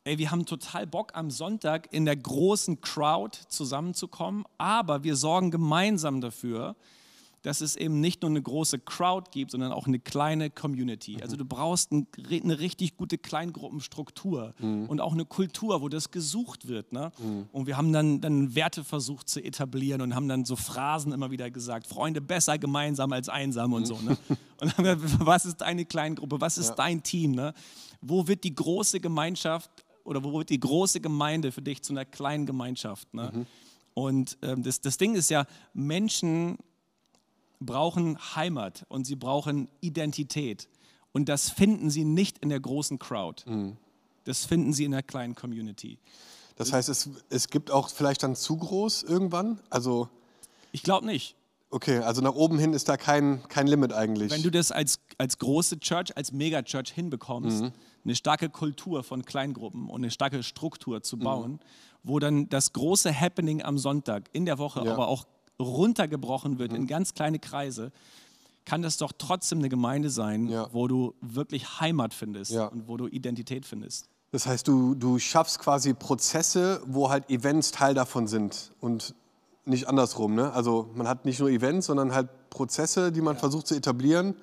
[0.05, 5.51] ey, wir haben total Bock am Sonntag in der großen Crowd zusammenzukommen, aber wir sorgen
[5.51, 6.77] gemeinsam dafür,
[7.45, 11.19] dass es eben nicht nur eine große Crowd gibt, sondern auch eine kleine Community.
[11.21, 14.87] Also du brauchst ein, eine richtig gute Kleingruppenstruktur mhm.
[14.87, 16.93] und auch eine Kultur, wo das gesucht wird.
[16.93, 17.13] Ne?
[17.19, 17.47] Mhm.
[17.53, 21.31] Und wir haben dann, dann Werte versucht zu etablieren und haben dann so Phrasen immer
[21.31, 23.87] wieder gesagt, Freunde, besser gemeinsam als einsam und mhm.
[23.87, 23.99] so.
[24.01, 24.17] Ne?
[24.63, 26.75] Und dann, was ist deine Kleingruppe, was ist ja.
[26.77, 27.33] dein Team?
[27.33, 27.53] Ne?
[28.01, 29.71] Wo wird die große Gemeinschaft
[30.05, 33.13] oder wo wird die große Gemeinde für dich zu einer kleinen Gemeinschaft?
[33.13, 33.31] Ne?
[33.35, 33.47] Mhm.
[33.93, 36.57] Und ähm, das, das Ding ist ja, Menschen
[37.65, 40.69] brauchen Heimat und sie brauchen Identität.
[41.13, 43.49] Und das finden sie nicht in der großen Crowd.
[43.49, 43.77] Mhm.
[44.25, 45.99] Das finden sie in der kleinen Community.
[46.57, 49.61] Das heißt, es, es gibt auch vielleicht dann zu groß irgendwann?
[49.71, 50.09] Also
[50.73, 51.37] ich glaube nicht.
[51.71, 54.31] Okay, also nach oben hin ist da kein, kein Limit eigentlich.
[54.31, 57.73] Wenn du das als, als große Church, als Megachurch hinbekommst, mhm.
[58.05, 61.59] eine starke Kultur von Kleingruppen und eine starke Struktur zu bauen, mhm.
[62.05, 64.93] wo dann das große Happening am Sonntag in der Woche, ja.
[64.93, 65.27] aber auch
[65.61, 66.79] runtergebrochen wird mhm.
[66.79, 67.93] in ganz kleine Kreise,
[68.65, 70.69] kann das doch trotzdem eine Gemeinde sein, ja.
[70.73, 72.67] wo du wirklich Heimat findest ja.
[72.67, 74.09] und wo du Identität findest.
[74.33, 79.15] Das heißt, du, du schaffst quasi Prozesse, wo halt Events Teil davon sind und
[79.65, 80.35] nicht andersrum.
[80.35, 80.53] Ne?
[80.53, 83.41] Also man hat nicht nur Events, sondern halt Prozesse, die man ja.
[83.41, 84.35] versucht zu etablieren.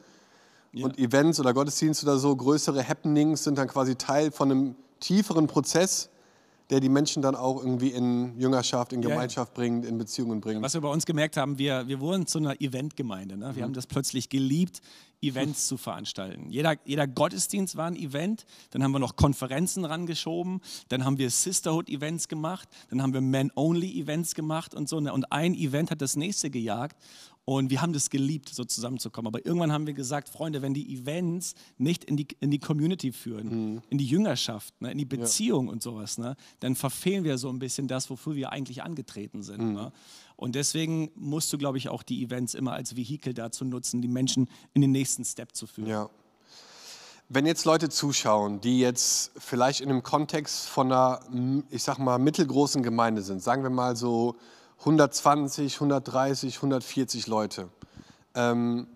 [0.73, 5.47] Und Events oder Gottesdienste oder so, größere Happenings sind dann quasi Teil von einem tieferen
[5.47, 6.09] Prozess,
[6.71, 9.55] der die Menschen dann auch irgendwie in Jüngerschaft, in Gemeinschaft ja.
[9.55, 10.61] bringt, in Beziehungen bringt.
[10.61, 13.37] Was wir bei uns gemerkt haben, wir, wir wurden zu einer Eventgemeinde.
[13.37, 13.47] Ne?
[13.47, 13.65] Wir mhm.
[13.65, 14.81] haben das plötzlich geliebt,
[15.21, 16.49] Events zu veranstalten.
[16.49, 21.29] Jeder, jeder Gottesdienst war ein Event, dann haben wir noch Konferenzen rangeschoben, dann haben wir
[21.29, 24.99] Sisterhood-Events gemacht, dann haben wir Men-Only-Events gemacht und so.
[24.99, 25.13] Ne?
[25.13, 26.97] Und ein Event hat das nächste gejagt.
[27.43, 29.27] Und wir haben das geliebt, so zusammenzukommen.
[29.27, 33.11] Aber irgendwann haben wir gesagt, Freunde, wenn die Events nicht in die, in die Community
[33.11, 33.81] führen, mhm.
[33.89, 35.71] in die Jüngerschaft, ne, in die Beziehung ja.
[35.71, 39.61] und sowas, ne, dann verfehlen wir so ein bisschen das, wofür wir eigentlich angetreten sind.
[39.61, 39.73] Mhm.
[39.73, 39.91] Ne?
[40.41, 44.07] Und deswegen musst du, glaube ich, auch die Events immer als Vehikel dazu nutzen, die
[44.07, 45.87] Menschen in den nächsten Step zu führen.
[45.87, 46.09] Ja.
[47.29, 51.19] Wenn jetzt Leute zuschauen, die jetzt vielleicht in einem Kontext von einer,
[51.69, 54.35] ich sag mal, mittelgroßen Gemeinde sind, sagen wir mal so
[54.79, 57.69] 120, 130, 140 Leute.
[58.33, 58.87] Ähm,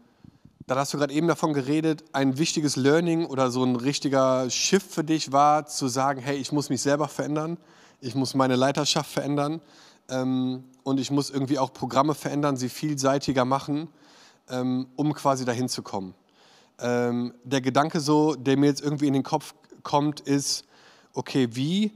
[0.66, 4.92] dann hast du gerade eben davon geredet, ein wichtiges Learning oder so ein richtiger Shift
[4.92, 7.60] für dich war, zu sagen, hey, ich muss mich selber verändern,
[8.02, 9.62] ich muss meine Leiterschaft verändern
[10.10, 13.90] ähm, und ich muss irgendwie auch Programme verändern, sie vielseitiger machen,
[14.50, 16.14] ähm, um quasi dahin zu kommen.
[16.80, 20.64] Ähm, der Gedanke so, der mir jetzt irgendwie in den Kopf kommt, ist,
[21.14, 21.92] okay, wie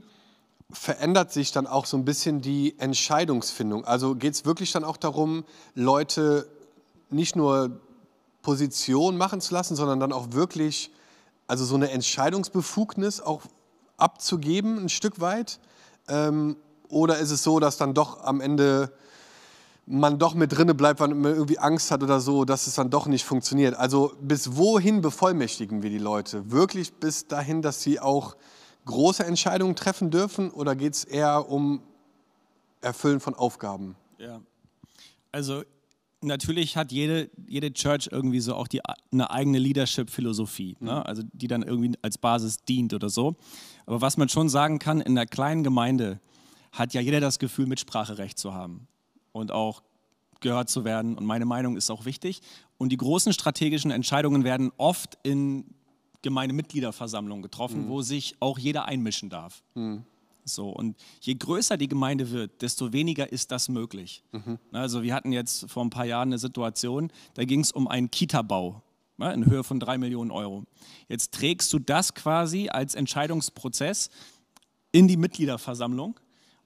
[0.72, 3.84] verändert sich dann auch so ein bisschen die Entscheidungsfindung.
[3.84, 6.48] Also geht es wirklich dann auch darum, Leute
[7.10, 7.80] nicht nur
[8.42, 10.90] Position machen zu lassen, sondern dann auch wirklich,
[11.46, 13.42] also so eine Entscheidungsbefugnis auch
[13.98, 15.60] abzugeben, ein Stück weit?
[16.08, 16.56] Ähm,
[16.90, 18.92] oder ist es so, dass dann doch am Ende
[19.86, 22.90] man doch mit drinne bleibt, weil man irgendwie Angst hat oder so, dass es dann
[22.90, 23.74] doch nicht funktioniert?
[23.74, 26.50] Also bis wohin bevollmächtigen wir die Leute?
[26.50, 28.36] Wirklich bis dahin, dass sie auch
[28.84, 31.82] große Entscheidungen treffen dürfen oder geht es eher um
[32.80, 33.96] Erfüllen von Aufgaben?
[34.18, 34.40] Ja,
[35.32, 35.62] also
[36.22, 38.80] natürlich hat jede, jede Church irgendwie so auch die,
[39.12, 40.92] eine eigene Leadership-Philosophie, ne?
[40.92, 40.98] mhm.
[40.98, 43.36] also die dann irgendwie als Basis dient oder so.
[43.86, 46.20] Aber was man schon sagen kann, in einer kleinen Gemeinde
[46.72, 48.86] hat ja jeder das Gefühl, Mitspracherecht zu haben
[49.32, 49.82] und auch
[50.40, 51.16] gehört zu werden.
[51.16, 52.40] Und meine Meinung ist auch wichtig.
[52.78, 55.64] Und die großen strategischen Entscheidungen werden oft in
[56.22, 57.88] Gemeindemitgliederversammlung getroffen, mhm.
[57.88, 59.62] wo sich auch jeder einmischen darf.
[59.74, 60.04] Mhm.
[60.44, 64.22] So, und je größer die Gemeinde wird, desto weniger ist das möglich.
[64.32, 64.58] Mhm.
[64.72, 68.10] Also wir hatten jetzt vor ein paar Jahren eine Situation, da ging es um einen
[68.10, 68.82] Kita-Bau
[69.18, 70.64] ne, in Höhe von drei Millionen Euro.
[71.08, 74.10] Jetzt trägst du das quasi als Entscheidungsprozess
[74.92, 76.18] in die Mitgliederversammlung.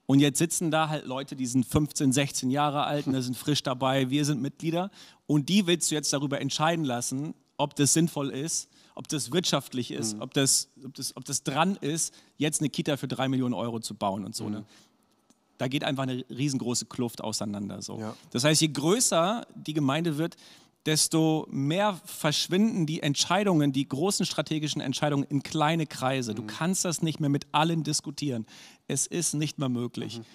[0.07, 3.35] Und jetzt sitzen da halt Leute, die sind 15, 16 Jahre alt, und da sind
[3.35, 4.91] frisch dabei, wir sind Mitglieder.
[5.25, 9.91] Und die willst du jetzt darüber entscheiden lassen, ob das sinnvoll ist, ob das wirtschaftlich
[9.91, 10.21] ist, mhm.
[10.21, 13.79] ob, das, ob, das, ob das dran ist, jetzt eine Kita für drei Millionen Euro
[13.79, 14.45] zu bauen und so.
[14.45, 14.51] Mhm.
[14.51, 14.65] Ne?
[15.57, 17.81] Da geht einfach eine riesengroße Kluft auseinander.
[17.81, 17.99] So.
[17.99, 18.15] Ja.
[18.31, 20.35] Das heißt, je größer die Gemeinde wird,
[20.85, 26.31] desto mehr verschwinden die Entscheidungen, die großen strategischen Entscheidungen in kleine Kreise.
[26.31, 26.35] Mhm.
[26.35, 28.45] Du kannst das nicht mehr mit allen diskutieren.
[28.87, 30.19] Es ist nicht mehr möglich.
[30.19, 30.25] Mhm.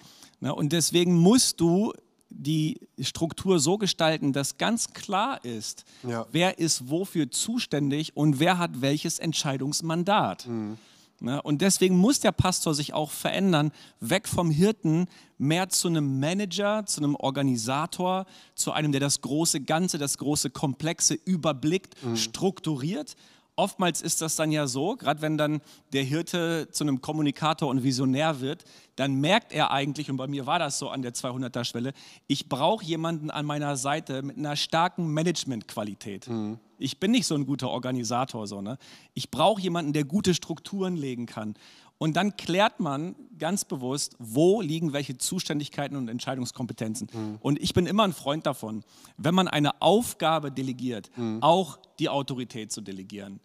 [0.41, 0.55] Na, ne?
[0.55, 1.93] und deswegen musst du
[2.29, 6.25] die Struktur so gestalten, dass ganz klar ist, ja.
[6.31, 10.47] wer ist wofür zuständig und wer hat welches Entscheidungsmandat.
[10.47, 10.77] Mhm.
[11.21, 11.41] Ne?
[11.41, 15.07] Und deswegen muss der Pastor sich auch verändern, weg vom Hirten,
[15.37, 20.49] mehr zu einem Manager, zu einem Organisator, zu einem, der das große Ganze, das große
[20.49, 22.15] Komplexe überblickt, mhm.
[22.15, 23.15] strukturiert
[23.61, 25.61] oftmals ist das dann ja so, gerade wenn dann
[25.93, 28.63] der Hirte zu einem Kommunikator und Visionär wird,
[28.95, 31.93] dann merkt er eigentlich, und bei mir war das so an der 200er Schwelle,
[32.27, 36.27] ich brauche jemanden an meiner Seite mit einer starken Managementqualität.
[36.27, 36.59] Mhm.
[36.81, 38.77] Ich bin nicht so ein guter Organisator, so, ne?
[39.13, 41.55] Ich brauche jemanden, der gute Strukturen legen kann.
[41.97, 47.09] Und dann klärt man ganz bewusst, wo liegen welche Zuständigkeiten und Entscheidungskompetenzen.
[47.13, 47.37] Mhm.
[47.41, 48.83] Und ich bin immer ein Freund davon,
[49.17, 51.43] wenn man eine Aufgabe delegiert, mhm.
[51.43, 53.39] auch die Autorität zu delegieren.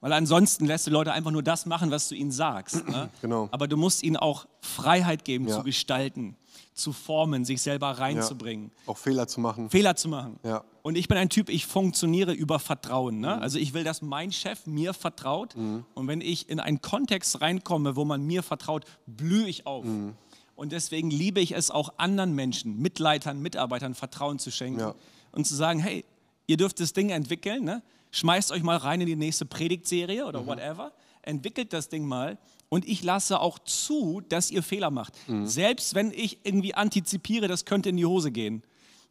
[0.00, 2.86] Weil ansonsten lässt du Leute einfach nur das machen, was du ihnen sagst.
[2.88, 3.10] Ne?
[3.20, 3.48] Genau.
[3.50, 5.56] Aber du musst ihnen auch Freiheit geben ja.
[5.56, 6.36] zu gestalten,
[6.78, 8.70] zu formen, sich selber reinzubringen.
[8.86, 8.92] Ja.
[8.92, 9.70] Auch Fehler zu machen.
[9.70, 10.38] Fehler zu machen.
[10.42, 10.64] Ja.
[10.82, 13.20] Und ich bin ein Typ, ich funktioniere über Vertrauen.
[13.20, 13.36] Ne?
[13.36, 13.42] Mhm.
[13.42, 15.56] Also ich will, dass mein Chef mir vertraut.
[15.56, 15.84] Mhm.
[15.94, 19.84] Und wenn ich in einen Kontext reinkomme, wo man mir vertraut, blühe ich auf.
[19.84, 20.14] Mhm.
[20.54, 24.94] Und deswegen liebe ich es auch anderen Menschen, Mitleitern, Mitarbeitern Vertrauen zu schenken ja.
[25.32, 26.04] und zu sagen, hey,
[26.46, 27.64] ihr dürft das Ding entwickeln.
[27.64, 27.82] Ne?
[28.10, 30.46] schmeißt euch mal rein in die nächste Predigtserie oder mhm.
[30.46, 35.14] whatever, entwickelt das Ding mal und ich lasse auch zu, dass ihr Fehler macht.
[35.28, 35.46] Mhm.
[35.46, 38.62] Selbst wenn ich irgendwie antizipiere, das könnte in die Hose gehen,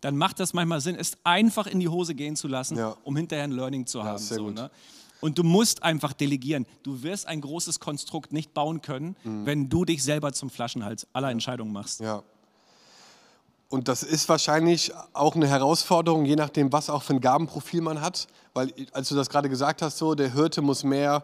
[0.01, 2.95] dann macht das manchmal Sinn, es einfach in die Hose gehen zu lassen, ja.
[3.03, 4.23] um hinterher ein Learning zu haben.
[4.23, 4.69] Ja, so, ne?
[5.19, 6.67] Und du musst einfach delegieren.
[6.83, 9.45] Du wirst ein großes Konstrukt nicht bauen können, mhm.
[9.47, 12.01] wenn du dich selber zum Flaschenhals aller Entscheidungen machst.
[12.01, 12.21] Ja.
[13.69, 17.99] Und das ist wahrscheinlich auch eine Herausforderung, je nachdem, was auch für ein Gabenprofil man
[17.99, 18.27] hat.
[18.53, 21.23] Weil, als du das gerade gesagt hast, so, der Hirte muss mehr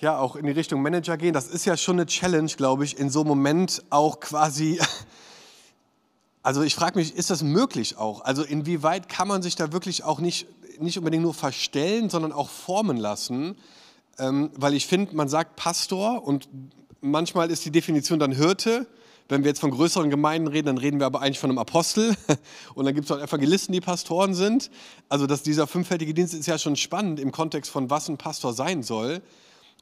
[0.00, 1.32] ja, auch in die Richtung Manager gehen.
[1.32, 4.80] Das ist ja schon eine Challenge, glaube ich, in so einem Moment auch quasi.
[6.40, 8.22] Also ich frage mich, ist das möglich auch?
[8.22, 10.46] Also inwieweit kann man sich da wirklich auch nicht,
[10.80, 13.56] nicht unbedingt nur verstellen, sondern auch formen lassen?
[14.18, 16.48] Ähm, weil ich finde, man sagt Pastor und
[17.02, 18.86] manchmal ist die Definition dann Hirte
[19.28, 22.16] wenn wir jetzt von größeren Gemeinden reden, dann reden wir aber eigentlich von einem Apostel.
[22.74, 24.70] Und dann gibt es auch Evangelisten, die Pastoren sind.
[25.08, 28.54] Also dass dieser fünffältige Dienst ist ja schon spannend im Kontext von, was ein Pastor
[28.54, 29.20] sein soll.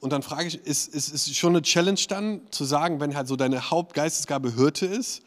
[0.00, 3.36] Und dann frage ich, ist es schon eine Challenge dann zu sagen, wenn halt so
[3.36, 5.22] deine Hauptgeistesgabe Hirte ist,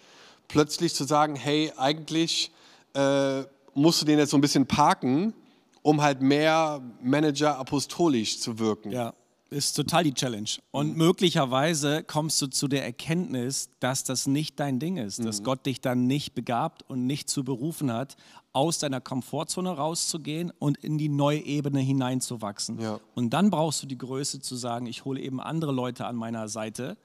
[0.47, 2.51] plötzlich zu sagen, hey, eigentlich
[2.93, 5.34] äh, musst du den jetzt so ein bisschen parken,
[5.82, 8.91] um halt mehr Manager apostolisch zu wirken.
[8.91, 9.13] Ja,
[9.49, 10.49] ist total die Challenge.
[10.71, 10.97] Und mhm.
[10.97, 15.25] möglicherweise kommst du zu der Erkenntnis, dass das nicht dein Ding ist, mhm.
[15.25, 18.15] dass Gott dich dann nicht begabt und nicht zu berufen hat,
[18.54, 22.80] aus deiner Komfortzone rauszugehen und in die neue Ebene hineinzuwachsen.
[22.80, 23.00] Ja.
[23.16, 26.48] Und dann brauchst du die Größe zu sagen, ich hole eben andere Leute an meiner
[26.48, 26.98] Seite,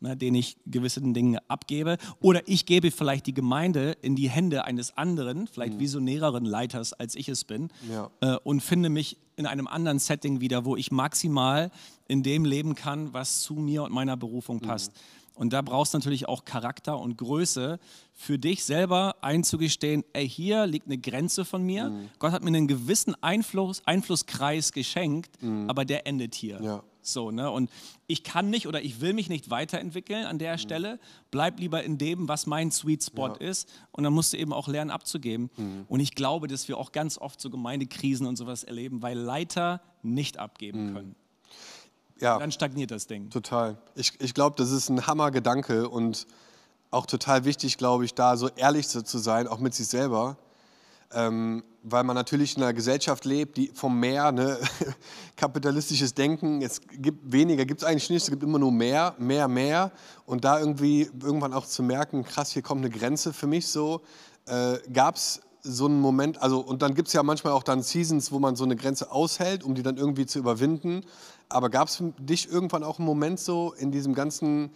[0.00, 1.96] ne, denen ich gewisse Dinge abgebe.
[2.20, 5.80] Oder ich gebe vielleicht die Gemeinde in die Hände eines anderen, vielleicht mhm.
[5.80, 8.10] visionäreren Leiters, als ich es bin, ja.
[8.20, 11.70] äh, und finde mich in einem anderen Setting wieder, wo ich maximal
[12.08, 14.62] in dem leben kann, was zu mir und meiner Berufung mhm.
[14.62, 14.92] passt.
[14.92, 15.19] Mhm.
[15.40, 17.80] Und da brauchst du natürlich auch Charakter und Größe
[18.12, 21.88] für dich selber einzugestehen, ey, hier liegt eine Grenze von mir.
[21.88, 22.10] Mhm.
[22.18, 25.70] Gott hat mir einen gewissen Einfluss, Einflusskreis geschenkt, mhm.
[25.70, 26.60] aber der endet hier.
[26.62, 26.82] Ja.
[27.00, 27.50] So, ne?
[27.50, 27.70] Und
[28.06, 30.58] ich kann nicht oder ich will mich nicht weiterentwickeln an der mhm.
[30.58, 31.00] Stelle.
[31.30, 33.36] Bleib lieber in dem, was mein Sweet Spot ja.
[33.36, 33.66] ist.
[33.92, 35.48] Und dann musst du eben auch lernen abzugeben.
[35.56, 35.86] Mhm.
[35.88, 39.80] Und ich glaube, dass wir auch ganz oft so Gemeindekrisen und sowas erleben, weil Leiter
[40.02, 40.94] nicht abgeben mhm.
[40.94, 41.16] können
[42.20, 43.30] ja, dann stagniert das Ding.
[43.30, 43.76] Total.
[43.94, 46.26] Ich, ich glaube, das ist ein Hammergedanke und
[46.90, 50.36] auch total wichtig, glaube ich, da so ehrlich zu, sein, auch mit sich selber.
[51.12, 54.58] Ähm, weil man natürlich in einer Gesellschaft lebt, die vom Mehr, ne,
[55.36, 59.48] kapitalistisches Denken, es gibt weniger, gibt es eigentlich nicht, es gibt immer nur mehr, mehr,
[59.48, 59.90] mehr.
[60.26, 64.02] Und da irgendwie irgendwann auch zu merken, krass, hier kommt eine Grenze für mich so,
[64.46, 67.82] äh, gab es so einen Moment, also und dann gibt es ja manchmal auch dann
[67.82, 71.04] Seasons, wo man so eine Grenze aushält, um die dann irgendwie zu überwinden.
[71.50, 74.70] Aber gab es für dich irgendwann auch einen Moment so in diesem ganzen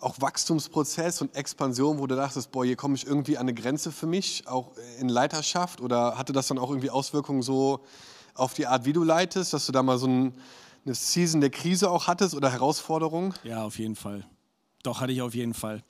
[0.00, 3.90] auch Wachstumsprozess und Expansion, wo du dachtest, boah, hier komme ich irgendwie an eine Grenze
[3.92, 5.80] für mich, auch in Leiterschaft?
[5.80, 7.80] Oder hatte das dann auch irgendwie Auswirkungen so
[8.34, 10.34] auf die Art, wie du leitest, dass du da mal so ein,
[10.84, 13.32] eine Season der Krise auch hattest oder Herausforderungen?
[13.44, 14.26] Ja, auf jeden Fall.
[14.82, 15.82] Doch, hatte ich auf jeden Fall.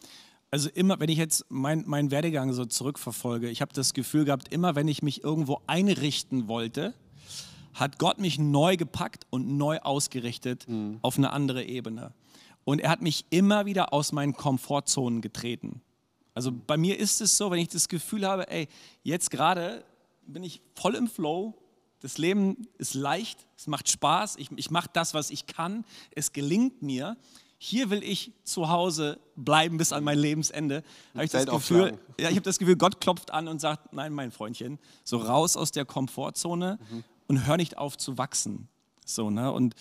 [0.51, 4.53] Also immer, wenn ich jetzt meinen mein Werdegang so zurückverfolge, ich habe das Gefühl gehabt,
[4.53, 6.94] immer wenn ich mich irgendwo einrichten wollte,
[7.76, 10.98] hat Gott mich neu gepackt und neu ausgerichtet mhm.
[11.02, 12.12] auf eine andere Ebene.
[12.64, 15.82] Und er hat mich immer wieder aus meinen Komfortzonen getreten.
[16.34, 18.68] Also bei mir ist es so, wenn ich das Gefühl habe, ey,
[19.02, 19.84] jetzt gerade
[20.26, 21.54] bin ich voll im Flow,
[22.00, 25.84] das Leben ist leicht, es macht Spaß, ich, ich mache das, was ich kann,
[26.14, 27.16] es gelingt mir.
[27.58, 30.82] Hier will ich zu Hause bleiben bis an mein Lebensende.
[31.14, 34.12] Habe ich das Gefühl, ja, ich habe das Gefühl, Gott klopft an und sagt, nein,
[34.12, 38.68] mein Freundchen, so raus aus der Komfortzone mhm und hör nicht auf zu wachsen.
[39.04, 39.52] So, ne?
[39.52, 39.74] Und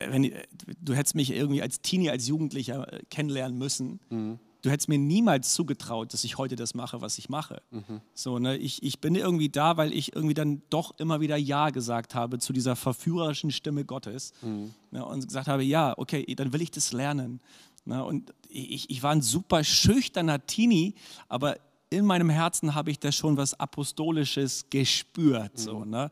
[0.00, 0.32] wenn,
[0.80, 4.00] du hättest mich irgendwie als Teenie, als Jugendlicher äh, kennenlernen müssen.
[4.10, 4.38] Mhm.
[4.62, 7.60] du hättest mir niemals zugetraut, dass ich heute das mache, was ich mache.
[7.70, 8.00] Mhm.
[8.14, 8.56] So, ne?
[8.56, 12.38] ich, ich bin irgendwie da, weil ich irgendwie dann doch immer wieder Ja gesagt habe
[12.38, 14.72] zu dieser verführerischen Stimme Gottes mhm.
[14.90, 15.04] ne?
[15.04, 17.40] und gesagt habe, ja, okay, dann will ich das lernen.
[17.84, 18.02] Ne?
[18.02, 20.94] Und ich, ich war ein super schüchterner Teenie,
[21.28, 21.58] aber
[21.90, 25.52] in meinem Herzen habe ich da schon was Apostolisches gespürt.
[25.54, 25.58] Mhm.
[25.58, 26.10] So, ne?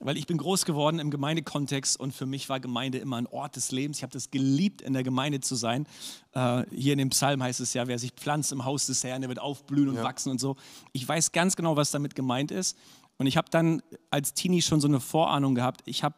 [0.00, 3.56] Weil ich bin groß geworden im Gemeindekontext und für mich war Gemeinde immer ein Ort
[3.56, 3.98] des Lebens.
[3.98, 5.86] Ich habe das geliebt, in der Gemeinde zu sein.
[6.32, 9.22] Äh, hier in dem Psalm heißt es ja, wer sich pflanzt im Haus des Herrn,
[9.22, 10.04] der wird aufblühen und ja.
[10.04, 10.56] wachsen und so.
[10.92, 12.76] Ich weiß ganz genau, was damit gemeint ist.
[13.18, 15.82] Und ich habe dann als Teenie schon so eine Vorahnung gehabt.
[15.86, 16.16] Ich habe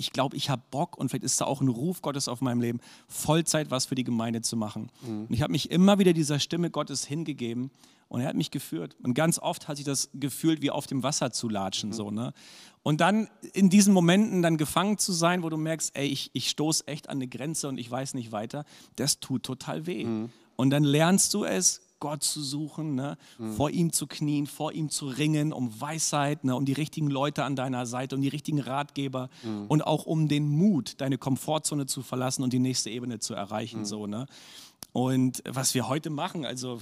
[0.00, 2.62] ich glaube, ich habe Bock und vielleicht ist da auch ein Ruf Gottes auf meinem
[2.62, 4.90] Leben, Vollzeit was für die Gemeinde zu machen.
[5.02, 5.26] Mhm.
[5.26, 7.70] Und ich habe mich immer wieder dieser Stimme Gottes hingegeben
[8.10, 8.96] und er hat mich geführt.
[9.02, 11.90] Und ganz oft hat sich das gefühlt, wie auf dem Wasser zu latschen.
[11.90, 11.94] Mhm.
[11.94, 12.34] So, ne?
[12.82, 16.50] Und dann in diesen Momenten dann gefangen zu sein, wo du merkst, ey, ich, ich
[16.50, 18.64] stoße echt an eine Grenze und ich weiß nicht weiter,
[18.96, 20.04] das tut total weh.
[20.04, 20.30] Mhm.
[20.56, 23.16] Und dann lernst du es, Gott zu suchen, ne?
[23.38, 23.52] Mhm.
[23.52, 26.56] vor ihm zu knien, vor ihm zu ringen, um Weisheit, ne?
[26.56, 29.66] um die richtigen Leute an deiner Seite, um die richtigen Ratgeber mhm.
[29.68, 33.80] und auch um den Mut, deine Komfortzone zu verlassen und die nächste Ebene zu erreichen.
[33.80, 33.84] Mhm.
[33.84, 34.26] So, ne?
[34.92, 36.80] Und was wir heute machen, also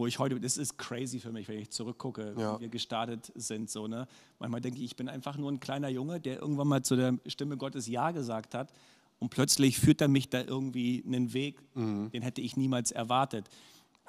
[0.00, 2.56] wo ich heute, das ist crazy für mich, wenn ich zurückgucke, ja.
[2.56, 3.68] wie wir gestartet sind.
[3.68, 4.08] So, ne?
[4.38, 7.18] Manchmal denke ich, ich bin einfach nur ein kleiner Junge, der irgendwann mal zu der
[7.26, 8.72] Stimme Gottes Ja gesagt hat
[9.18, 12.10] und plötzlich führt er mich da irgendwie einen Weg, mhm.
[12.12, 13.50] den hätte ich niemals erwartet.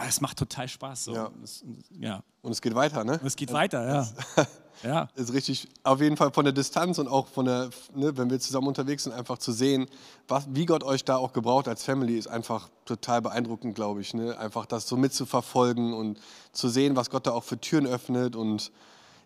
[0.07, 1.05] Es macht total Spaß.
[1.05, 1.13] So.
[1.13, 1.31] Ja.
[1.41, 1.63] Das,
[1.99, 2.23] ja.
[2.41, 3.13] Und es geht weiter, ne?
[3.13, 4.45] Und es geht weiter, ja.
[4.83, 5.09] ja.
[5.15, 8.39] Ist richtig, auf jeden Fall von der Distanz und auch von der, ne, wenn wir
[8.39, 9.87] zusammen unterwegs sind, einfach zu sehen,
[10.27, 14.13] was, wie Gott euch da auch gebraucht als Family, ist einfach total beeindruckend, glaube ich.
[14.13, 14.37] Ne?
[14.37, 16.19] Einfach das so mitzuverfolgen und
[16.51, 18.71] zu sehen, was Gott da auch für Türen öffnet und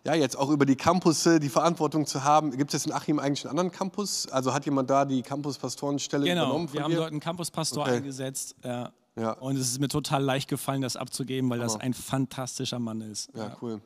[0.04, 2.56] ja, jetzt auch über die Campusse die Verantwortung zu haben.
[2.56, 4.28] Gibt es jetzt in Achim eigentlich einen anderen Campus?
[4.28, 6.66] Also hat jemand da die Campuspastorenstelle genau, übernommen?
[6.66, 7.96] Genau, wir haben dort einen Campuspastor okay.
[7.96, 8.54] eingesetzt.
[8.62, 8.92] Ja.
[9.16, 9.32] Ja.
[9.32, 11.72] Und es ist mir total leicht gefallen, das abzugeben, weil Hammer.
[11.72, 13.30] das ein fantastischer Mann ist.
[13.34, 13.80] Ja, ja, cool.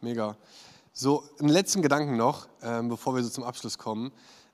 [0.00, 0.36] Mega.
[0.92, 4.12] So, einen letzten Gedanken noch, äh, bevor wir so zum Abschluss kommen.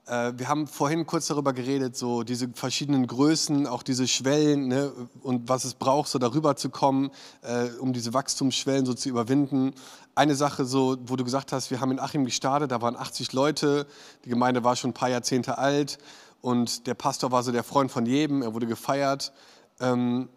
[0.09, 4.91] Äh, wir haben vorhin kurz darüber geredet, so diese verschiedenen Größen, auch diese Schwellen ne,
[5.21, 9.73] und was es braucht, so darüber zu kommen, äh, um diese Wachstumsschwellen so zu überwinden.
[10.15, 13.33] Eine Sache, so, wo du gesagt hast, wir haben in Achim gestartet, da waren 80
[13.33, 13.85] Leute,
[14.25, 15.99] die Gemeinde war schon ein paar Jahrzehnte alt
[16.41, 19.31] und der Pastor war so der Freund von jedem, er wurde gefeiert.
[19.79, 20.29] Ähm,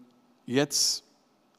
[0.46, 1.02] jetzt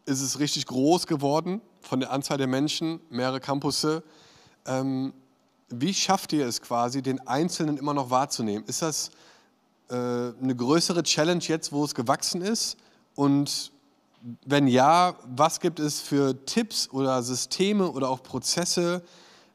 [0.05, 4.03] ist es richtig groß geworden von der Anzahl der Menschen, mehrere Campusse.
[4.65, 5.13] Ähm,
[5.69, 8.65] wie schafft ihr es quasi, den Einzelnen immer noch wahrzunehmen?
[8.67, 9.11] Ist das
[9.89, 12.77] äh, eine größere Challenge jetzt, wo es gewachsen ist?
[13.15, 13.71] Und
[14.45, 19.03] wenn ja, was gibt es für Tipps oder Systeme oder auch Prozesse,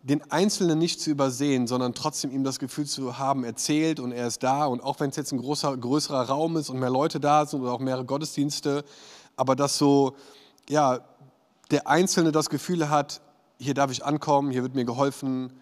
[0.09, 4.13] den Einzelnen nicht zu übersehen, sondern trotzdem ihm das Gefühl zu haben, er zählt und
[4.13, 4.65] er ist da.
[4.65, 7.61] Und auch wenn es jetzt ein großer, größerer Raum ist und mehr Leute da sind
[7.61, 8.85] oder auch mehrere Gottesdienste,
[9.37, 10.17] aber dass so,
[10.69, 11.01] ja,
[11.71, 13.21] der Einzelne das Gefühl hat,
[13.59, 15.53] hier darf ich ankommen, hier wird mir geholfen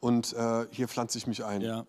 [0.00, 1.60] und äh, hier pflanze ich mich ein.
[1.60, 1.84] Ja,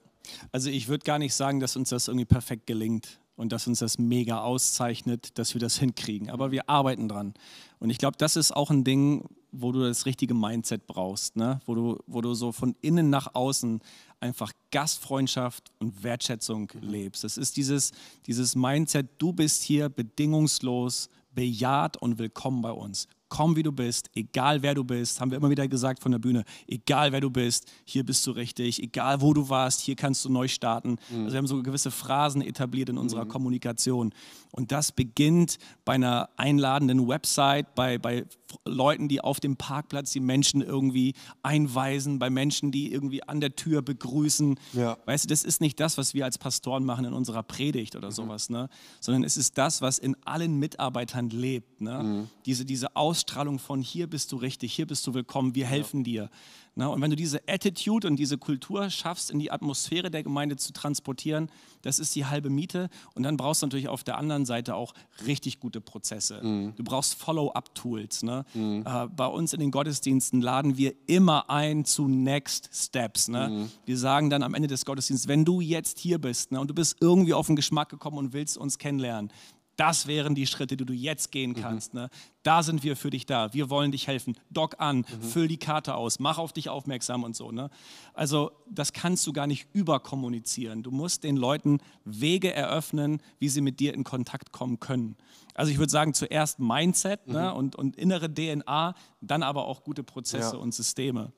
[0.51, 3.79] also ich würde gar nicht sagen, dass uns das irgendwie perfekt gelingt und dass uns
[3.79, 6.29] das mega auszeichnet, dass wir das hinkriegen.
[6.29, 7.33] Aber wir arbeiten dran.
[7.79, 11.61] Und ich glaube, das ist auch ein Ding, wo du das richtige Mindset brauchst, ne?
[11.65, 13.79] wo, du, wo du so von innen nach außen
[14.19, 17.23] einfach Gastfreundschaft und Wertschätzung lebst.
[17.23, 17.93] Das ist dieses,
[18.25, 24.09] dieses Mindset, du bist hier bedingungslos bejaht und willkommen bei uns komm wie du bist,
[24.15, 27.29] egal wer du bist, haben wir immer wieder gesagt von der Bühne, egal wer du
[27.29, 30.97] bist, hier bist du richtig, egal wo du warst, hier kannst du neu starten.
[31.09, 31.23] Mhm.
[31.23, 33.29] Also wir haben so gewisse Phrasen etabliert in unserer mhm.
[33.29, 34.13] Kommunikation.
[34.51, 38.25] Und das beginnt bei einer einladenden Website, bei, bei
[38.65, 41.13] Leuten, die auf dem Parkplatz die Menschen irgendwie
[41.43, 44.59] einweisen, bei Menschen, die irgendwie an der Tür begrüßen.
[44.73, 44.97] Ja.
[45.05, 48.07] Weißt du, das ist nicht das, was wir als Pastoren machen in unserer Predigt oder
[48.07, 48.13] mhm.
[48.13, 48.69] sowas, ne?
[48.99, 51.81] sondern es ist das, was in allen Mitarbeitern lebt.
[51.81, 52.03] Ne?
[52.03, 52.27] Mhm.
[52.45, 55.99] Diese, diese Aus Ausstrahlung von hier bist du richtig, hier bist du willkommen, wir helfen
[55.99, 56.03] ja.
[56.03, 56.29] dir.
[56.75, 60.55] Na, und wenn du diese Attitude und diese Kultur schaffst, in die Atmosphäre der Gemeinde
[60.55, 61.51] zu transportieren,
[61.81, 62.87] das ist die halbe Miete.
[63.15, 64.93] Und dann brauchst du natürlich auf der anderen Seite auch
[65.27, 66.41] richtig gute Prozesse.
[66.41, 66.75] Mhm.
[66.77, 68.23] Du brauchst Follow-up-Tools.
[68.23, 68.45] Ne?
[68.53, 68.85] Mhm.
[68.87, 73.27] Äh, bei uns in den Gottesdiensten laden wir immer ein zu Next Steps.
[73.27, 73.49] Ne?
[73.49, 73.71] Mhm.
[73.85, 76.73] Wir sagen dann am Ende des Gottesdienstes, wenn du jetzt hier bist ne, und du
[76.73, 79.33] bist irgendwie auf den Geschmack gekommen und willst uns kennenlernen,
[79.79, 81.61] das wären die Schritte, die du jetzt gehen mhm.
[81.61, 81.93] kannst.
[81.93, 82.01] Mhm.
[82.01, 82.09] Ne?
[82.43, 83.53] Da sind wir für dich da.
[83.53, 84.37] Wir wollen dich helfen.
[84.49, 85.23] Dock an, mhm.
[85.23, 87.51] füll die Karte aus, mach auf dich aufmerksam und so.
[87.51, 87.69] Ne?
[88.13, 90.83] Also das kannst du gar nicht überkommunizieren.
[90.83, 95.15] Du musst den Leuten Wege eröffnen, wie sie mit dir in Kontakt kommen können.
[95.53, 97.33] Also ich würde sagen, zuerst Mindset ne?
[97.33, 97.39] mhm.
[97.39, 97.53] ne?
[97.53, 100.61] und, und innere DNA, dann aber auch gute Prozesse ja.
[100.61, 101.31] und Systeme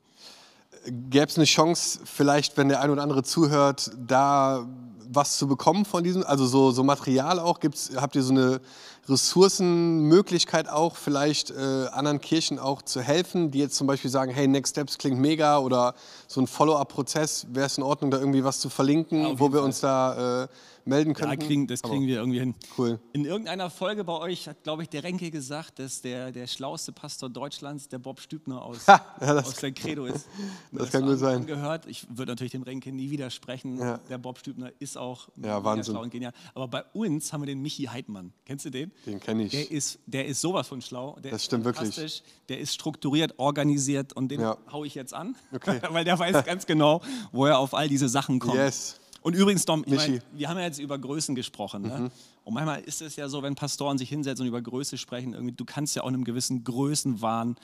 [0.84, 4.66] gäbe es eine Chance, vielleicht, wenn der ein oder andere zuhört, da
[5.14, 7.60] was zu bekommen von diesem, also so, so Material auch?
[7.60, 8.60] Gibt's, habt ihr so eine
[9.08, 11.54] Ressourcenmöglichkeit auch, vielleicht äh,
[11.92, 15.58] anderen Kirchen auch zu helfen, die jetzt zum Beispiel sagen, hey, Next Steps klingt mega
[15.58, 15.94] oder
[16.28, 19.58] so ein Follow-up-Prozess, wäre es in Ordnung, da irgendwie was zu verlinken, Ja, wo wir
[19.58, 19.66] Fall.
[19.66, 20.48] uns da äh,
[20.84, 21.46] melden Ja, könnten?
[21.46, 22.54] kriegen, das kriegen wir irgendwie hin.
[22.76, 22.98] Cool.
[23.12, 26.92] In irgendeiner Folge bei euch hat, glaube ich, der Renke gesagt, dass der, der schlauste
[26.92, 30.26] Pastor Deutschlands der Bob Stübner aus, Ha, ja, das- aus der Credo ist.
[30.72, 31.46] das kann gut sein.
[31.46, 31.86] Gehört.
[31.86, 33.78] Ich würde natürlich dem Renke nie widersprechen.
[33.78, 33.98] Ja.
[34.08, 35.92] Der Bob Stübner ist auch Ja, Wahnsinn.
[35.94, 36.32] schlau und genial.
[36.54, 38.32] Aber bei uns haben wir den Michi Heidmann.
[38.44, 38.91] Kennst du den?
[39.06, 39.50] Den kenn ich.
[39.52, 41.16] Der ist, der ist sowas von schlau.
[41.22, 42.22] Der Das ist stimmt wirklich.
[42.48, 44.56] Der ist strukturiert, organisiert und den Ja.
[44.70, 45.36] hau ich jetzt an.
[45.52, 45.80] Okay.
[45.90, 47.00] Weil der weiß ganz genau,
[47.32, 48.54] wo er auf all diese Sachen kommt.
[48.54, 48.98] Yes.
[49.22, 51.82] Und übrigens, Dom, ich mein, wir haben ja jetzt über Größen gesprochen.
[51.82, 52.10] Ne?
[52.42, 55.54] Und manchmal ist es ja so, wenn Pastoren sich hinsetzen und über Größe sprechen, irgendwie,
[55.54, 57.54] du kannst ja auch einem gewissen Größenwahn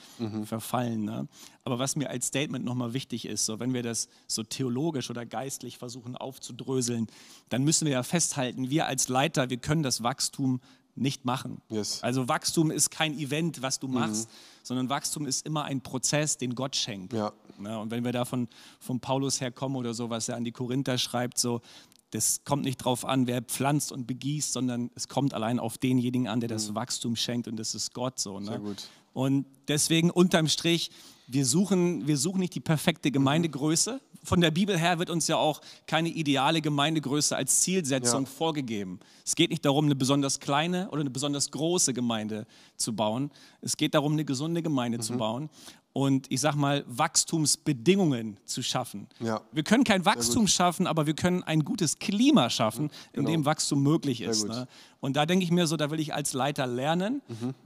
[0.45, 1.05] verfallen.
[1.05, 1.27] Ne?
[1.65, 5.27] Aber was mir als Statement nochmal wichtig ist, so, wenn wir das so theologisch oder
[5.27, 7.09] geistlich versuchen aufzudröseln,
[7.49, 10.61] dann müssen wir ja festhalten, wir als Leiter, wir können das Wachstum
[11.01, 11.61] nicht machen.
[11.69, 12.03] Yes.
[12.03, 14.29] Also Wachstum ist kein Event, was du machst,
[14.63, 17.13] sondern Wachstum ist immer ein Prozess, den Gott schenkt.
[17.13, 17.33] Ja.
[17.59, 17.79] Ne?
[17.79, 18.49] Und wenn wir da von,
[18.81, 21.61] von Paulus herkommen oder so, was er an die Korinther schreibt, so,
[22.11, 26.29] das kommt nicht drauf an, wer pflanzt und begießt, sondern es kommt allein auf denjenigen
[26.29, 28.41] an, der das Wachstum schenkt und das ist Gott so.
[28.41, 28.47] Ne?
[28.47, 28.89] Sehr gut.
[29.13, 30.91] Und deswegen unterm Strich,
[31.27, 34.01] wir suchen, wir suchen nicht die perfekte Gemeindegröße.
[34.29, 38.31] Von der Bibel her wird uns ja auch keine ideale Gemeindegröße als Zielsetzung Ja.
[38.31, 39.01] vorgegeben.
[39.25, 43.31] Es geht nicht darum, eine besonders kleine oder eine besonders große Gemeinde zu bauen.
[43.63, 45.03] Es geht darum, eine gesunde Gemeinde Mhm.
[45.03, 45.49] zu bauen
[45.99, 49.09] und ich sag mal, Wachstumsbedingungen zu schaffen.
[49.19, 49.41] Ja.
[49.51, 53.83] Wir können kein Wachstum schaffen, aber wir können ein gutes Klima schaffen, in dem Wachstum
[53.83, 54.47] möglich ist.
[54.47, 54.69] Ne?
[55.01, 57.21] Und da denke ich mir so, da will ich als Leiter lernen,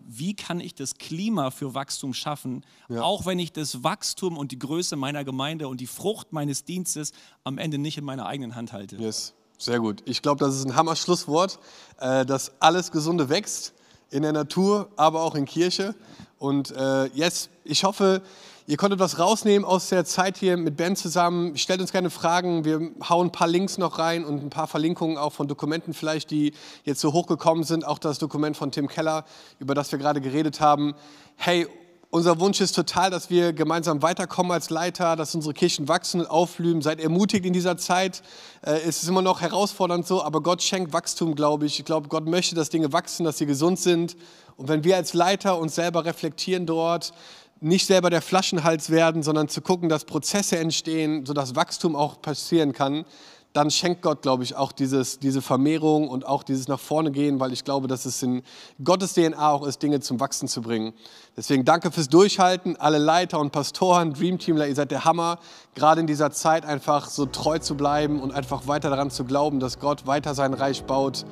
[0.08, 4.58] wie kann ich das Klima für Wachstum schaffen, auch wenn ich das Wachstum und die
[4.58, 7.12] Größe meiner Gemeinde und die Frucht meines Dienstes
[7.44, 8.96] am Ende nicht in meiner eigenen Hand halte.
[8.96, 10.02] Yes, sehr gut.
[10.06, 11.58] Ich glaube, das ist ein Hammer-Schlusswort,
[11.98, 13.74] äh, dass alles Gesunde wächst
[14.12, 15.94] in der Natur, aber auch in Kirche.
[16.38, 18.20] Und äh, yes, ich hoffe,
[18.66, 21.56] ihr konntet was rausnehmen aus der Zeit hier mit Ben zusammen.
[21.56, 22.64] Stellt uns gerne Fragen.
[22.64, 26.30] Wir hauen ein paar Links noch rein und ein paar Verlinkungen auch von Dokumenten vielleicht,
[26.30, 26.52] die
[26.84, 27.86] jetzt so hochgekommen sind.
[27.86, 29.24] Auch das Dokument von Tim Keller,
[29.58, 30.94] über das wir gerade geredet haben.
[31.36, 31.66] Hey,
[32.12, 36.26] unser Wunsch ist total, dass wir gemeinsam weiterkommen als Leiter, dass unsere Kirchen wachsen und
[36.26, 36.82] aufblühen.
[36.82, 38.22] Seid ermutigt in dieser Zeit.
[38.60, 41.78] Äh, es ist immer noch herausfordernd so, aber Gott schenkt Wachstum, glaube ich.
[41.78, 44.14] Ich glaube, Gott möchte, dass Dinge wachsen, dass sie gesund sind.
[44.58, 47.14] Und wenn wir als Leiter uns selber reflektieren dort,
[47.60, 52.74] nicht selber der Flaschenhals werden, sondern zu gucken, dass Prozesse entstehen, sodass Wachstum auch passieren
[52.74, 53.06] kann,
[53.52, 57.38] dann schenkt Gott, glaube ich, auch dieses, diese Vermehrung und auch dieses nach vorne gehen,
[57.38, 58.42] weil ich glaube, dass es in
[58.82, 60.94] Gottes DNA auch ist, Dinge zum Wachsen zu bringen.
[61.36, 65.38] Deswegen danke fürs Durchhalten, alle Leiter und Pastoren, Dreamteamler, ihr seid der Hammer,
[65.74, 69.60] gerade in dieser Zeit einfach so treu zu bleiben und einfach weiter daran zu glauben,
[69.60, 71.24] dass Gott weiter sein Reich baut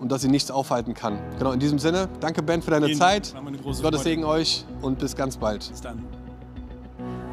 [0.00, 1.18] und dass ihn nichts aufhalten kann.
[1.38, 2.98] Genau, in diesem Sinne, danke Ben für deine Dank.
[2.98, 3.34] Zeit.
[3.82, 4.02] Gottes.
[4.02, 5.68] Segen euch und bis ganz bald.
[5.68, 6.17] Bis dann.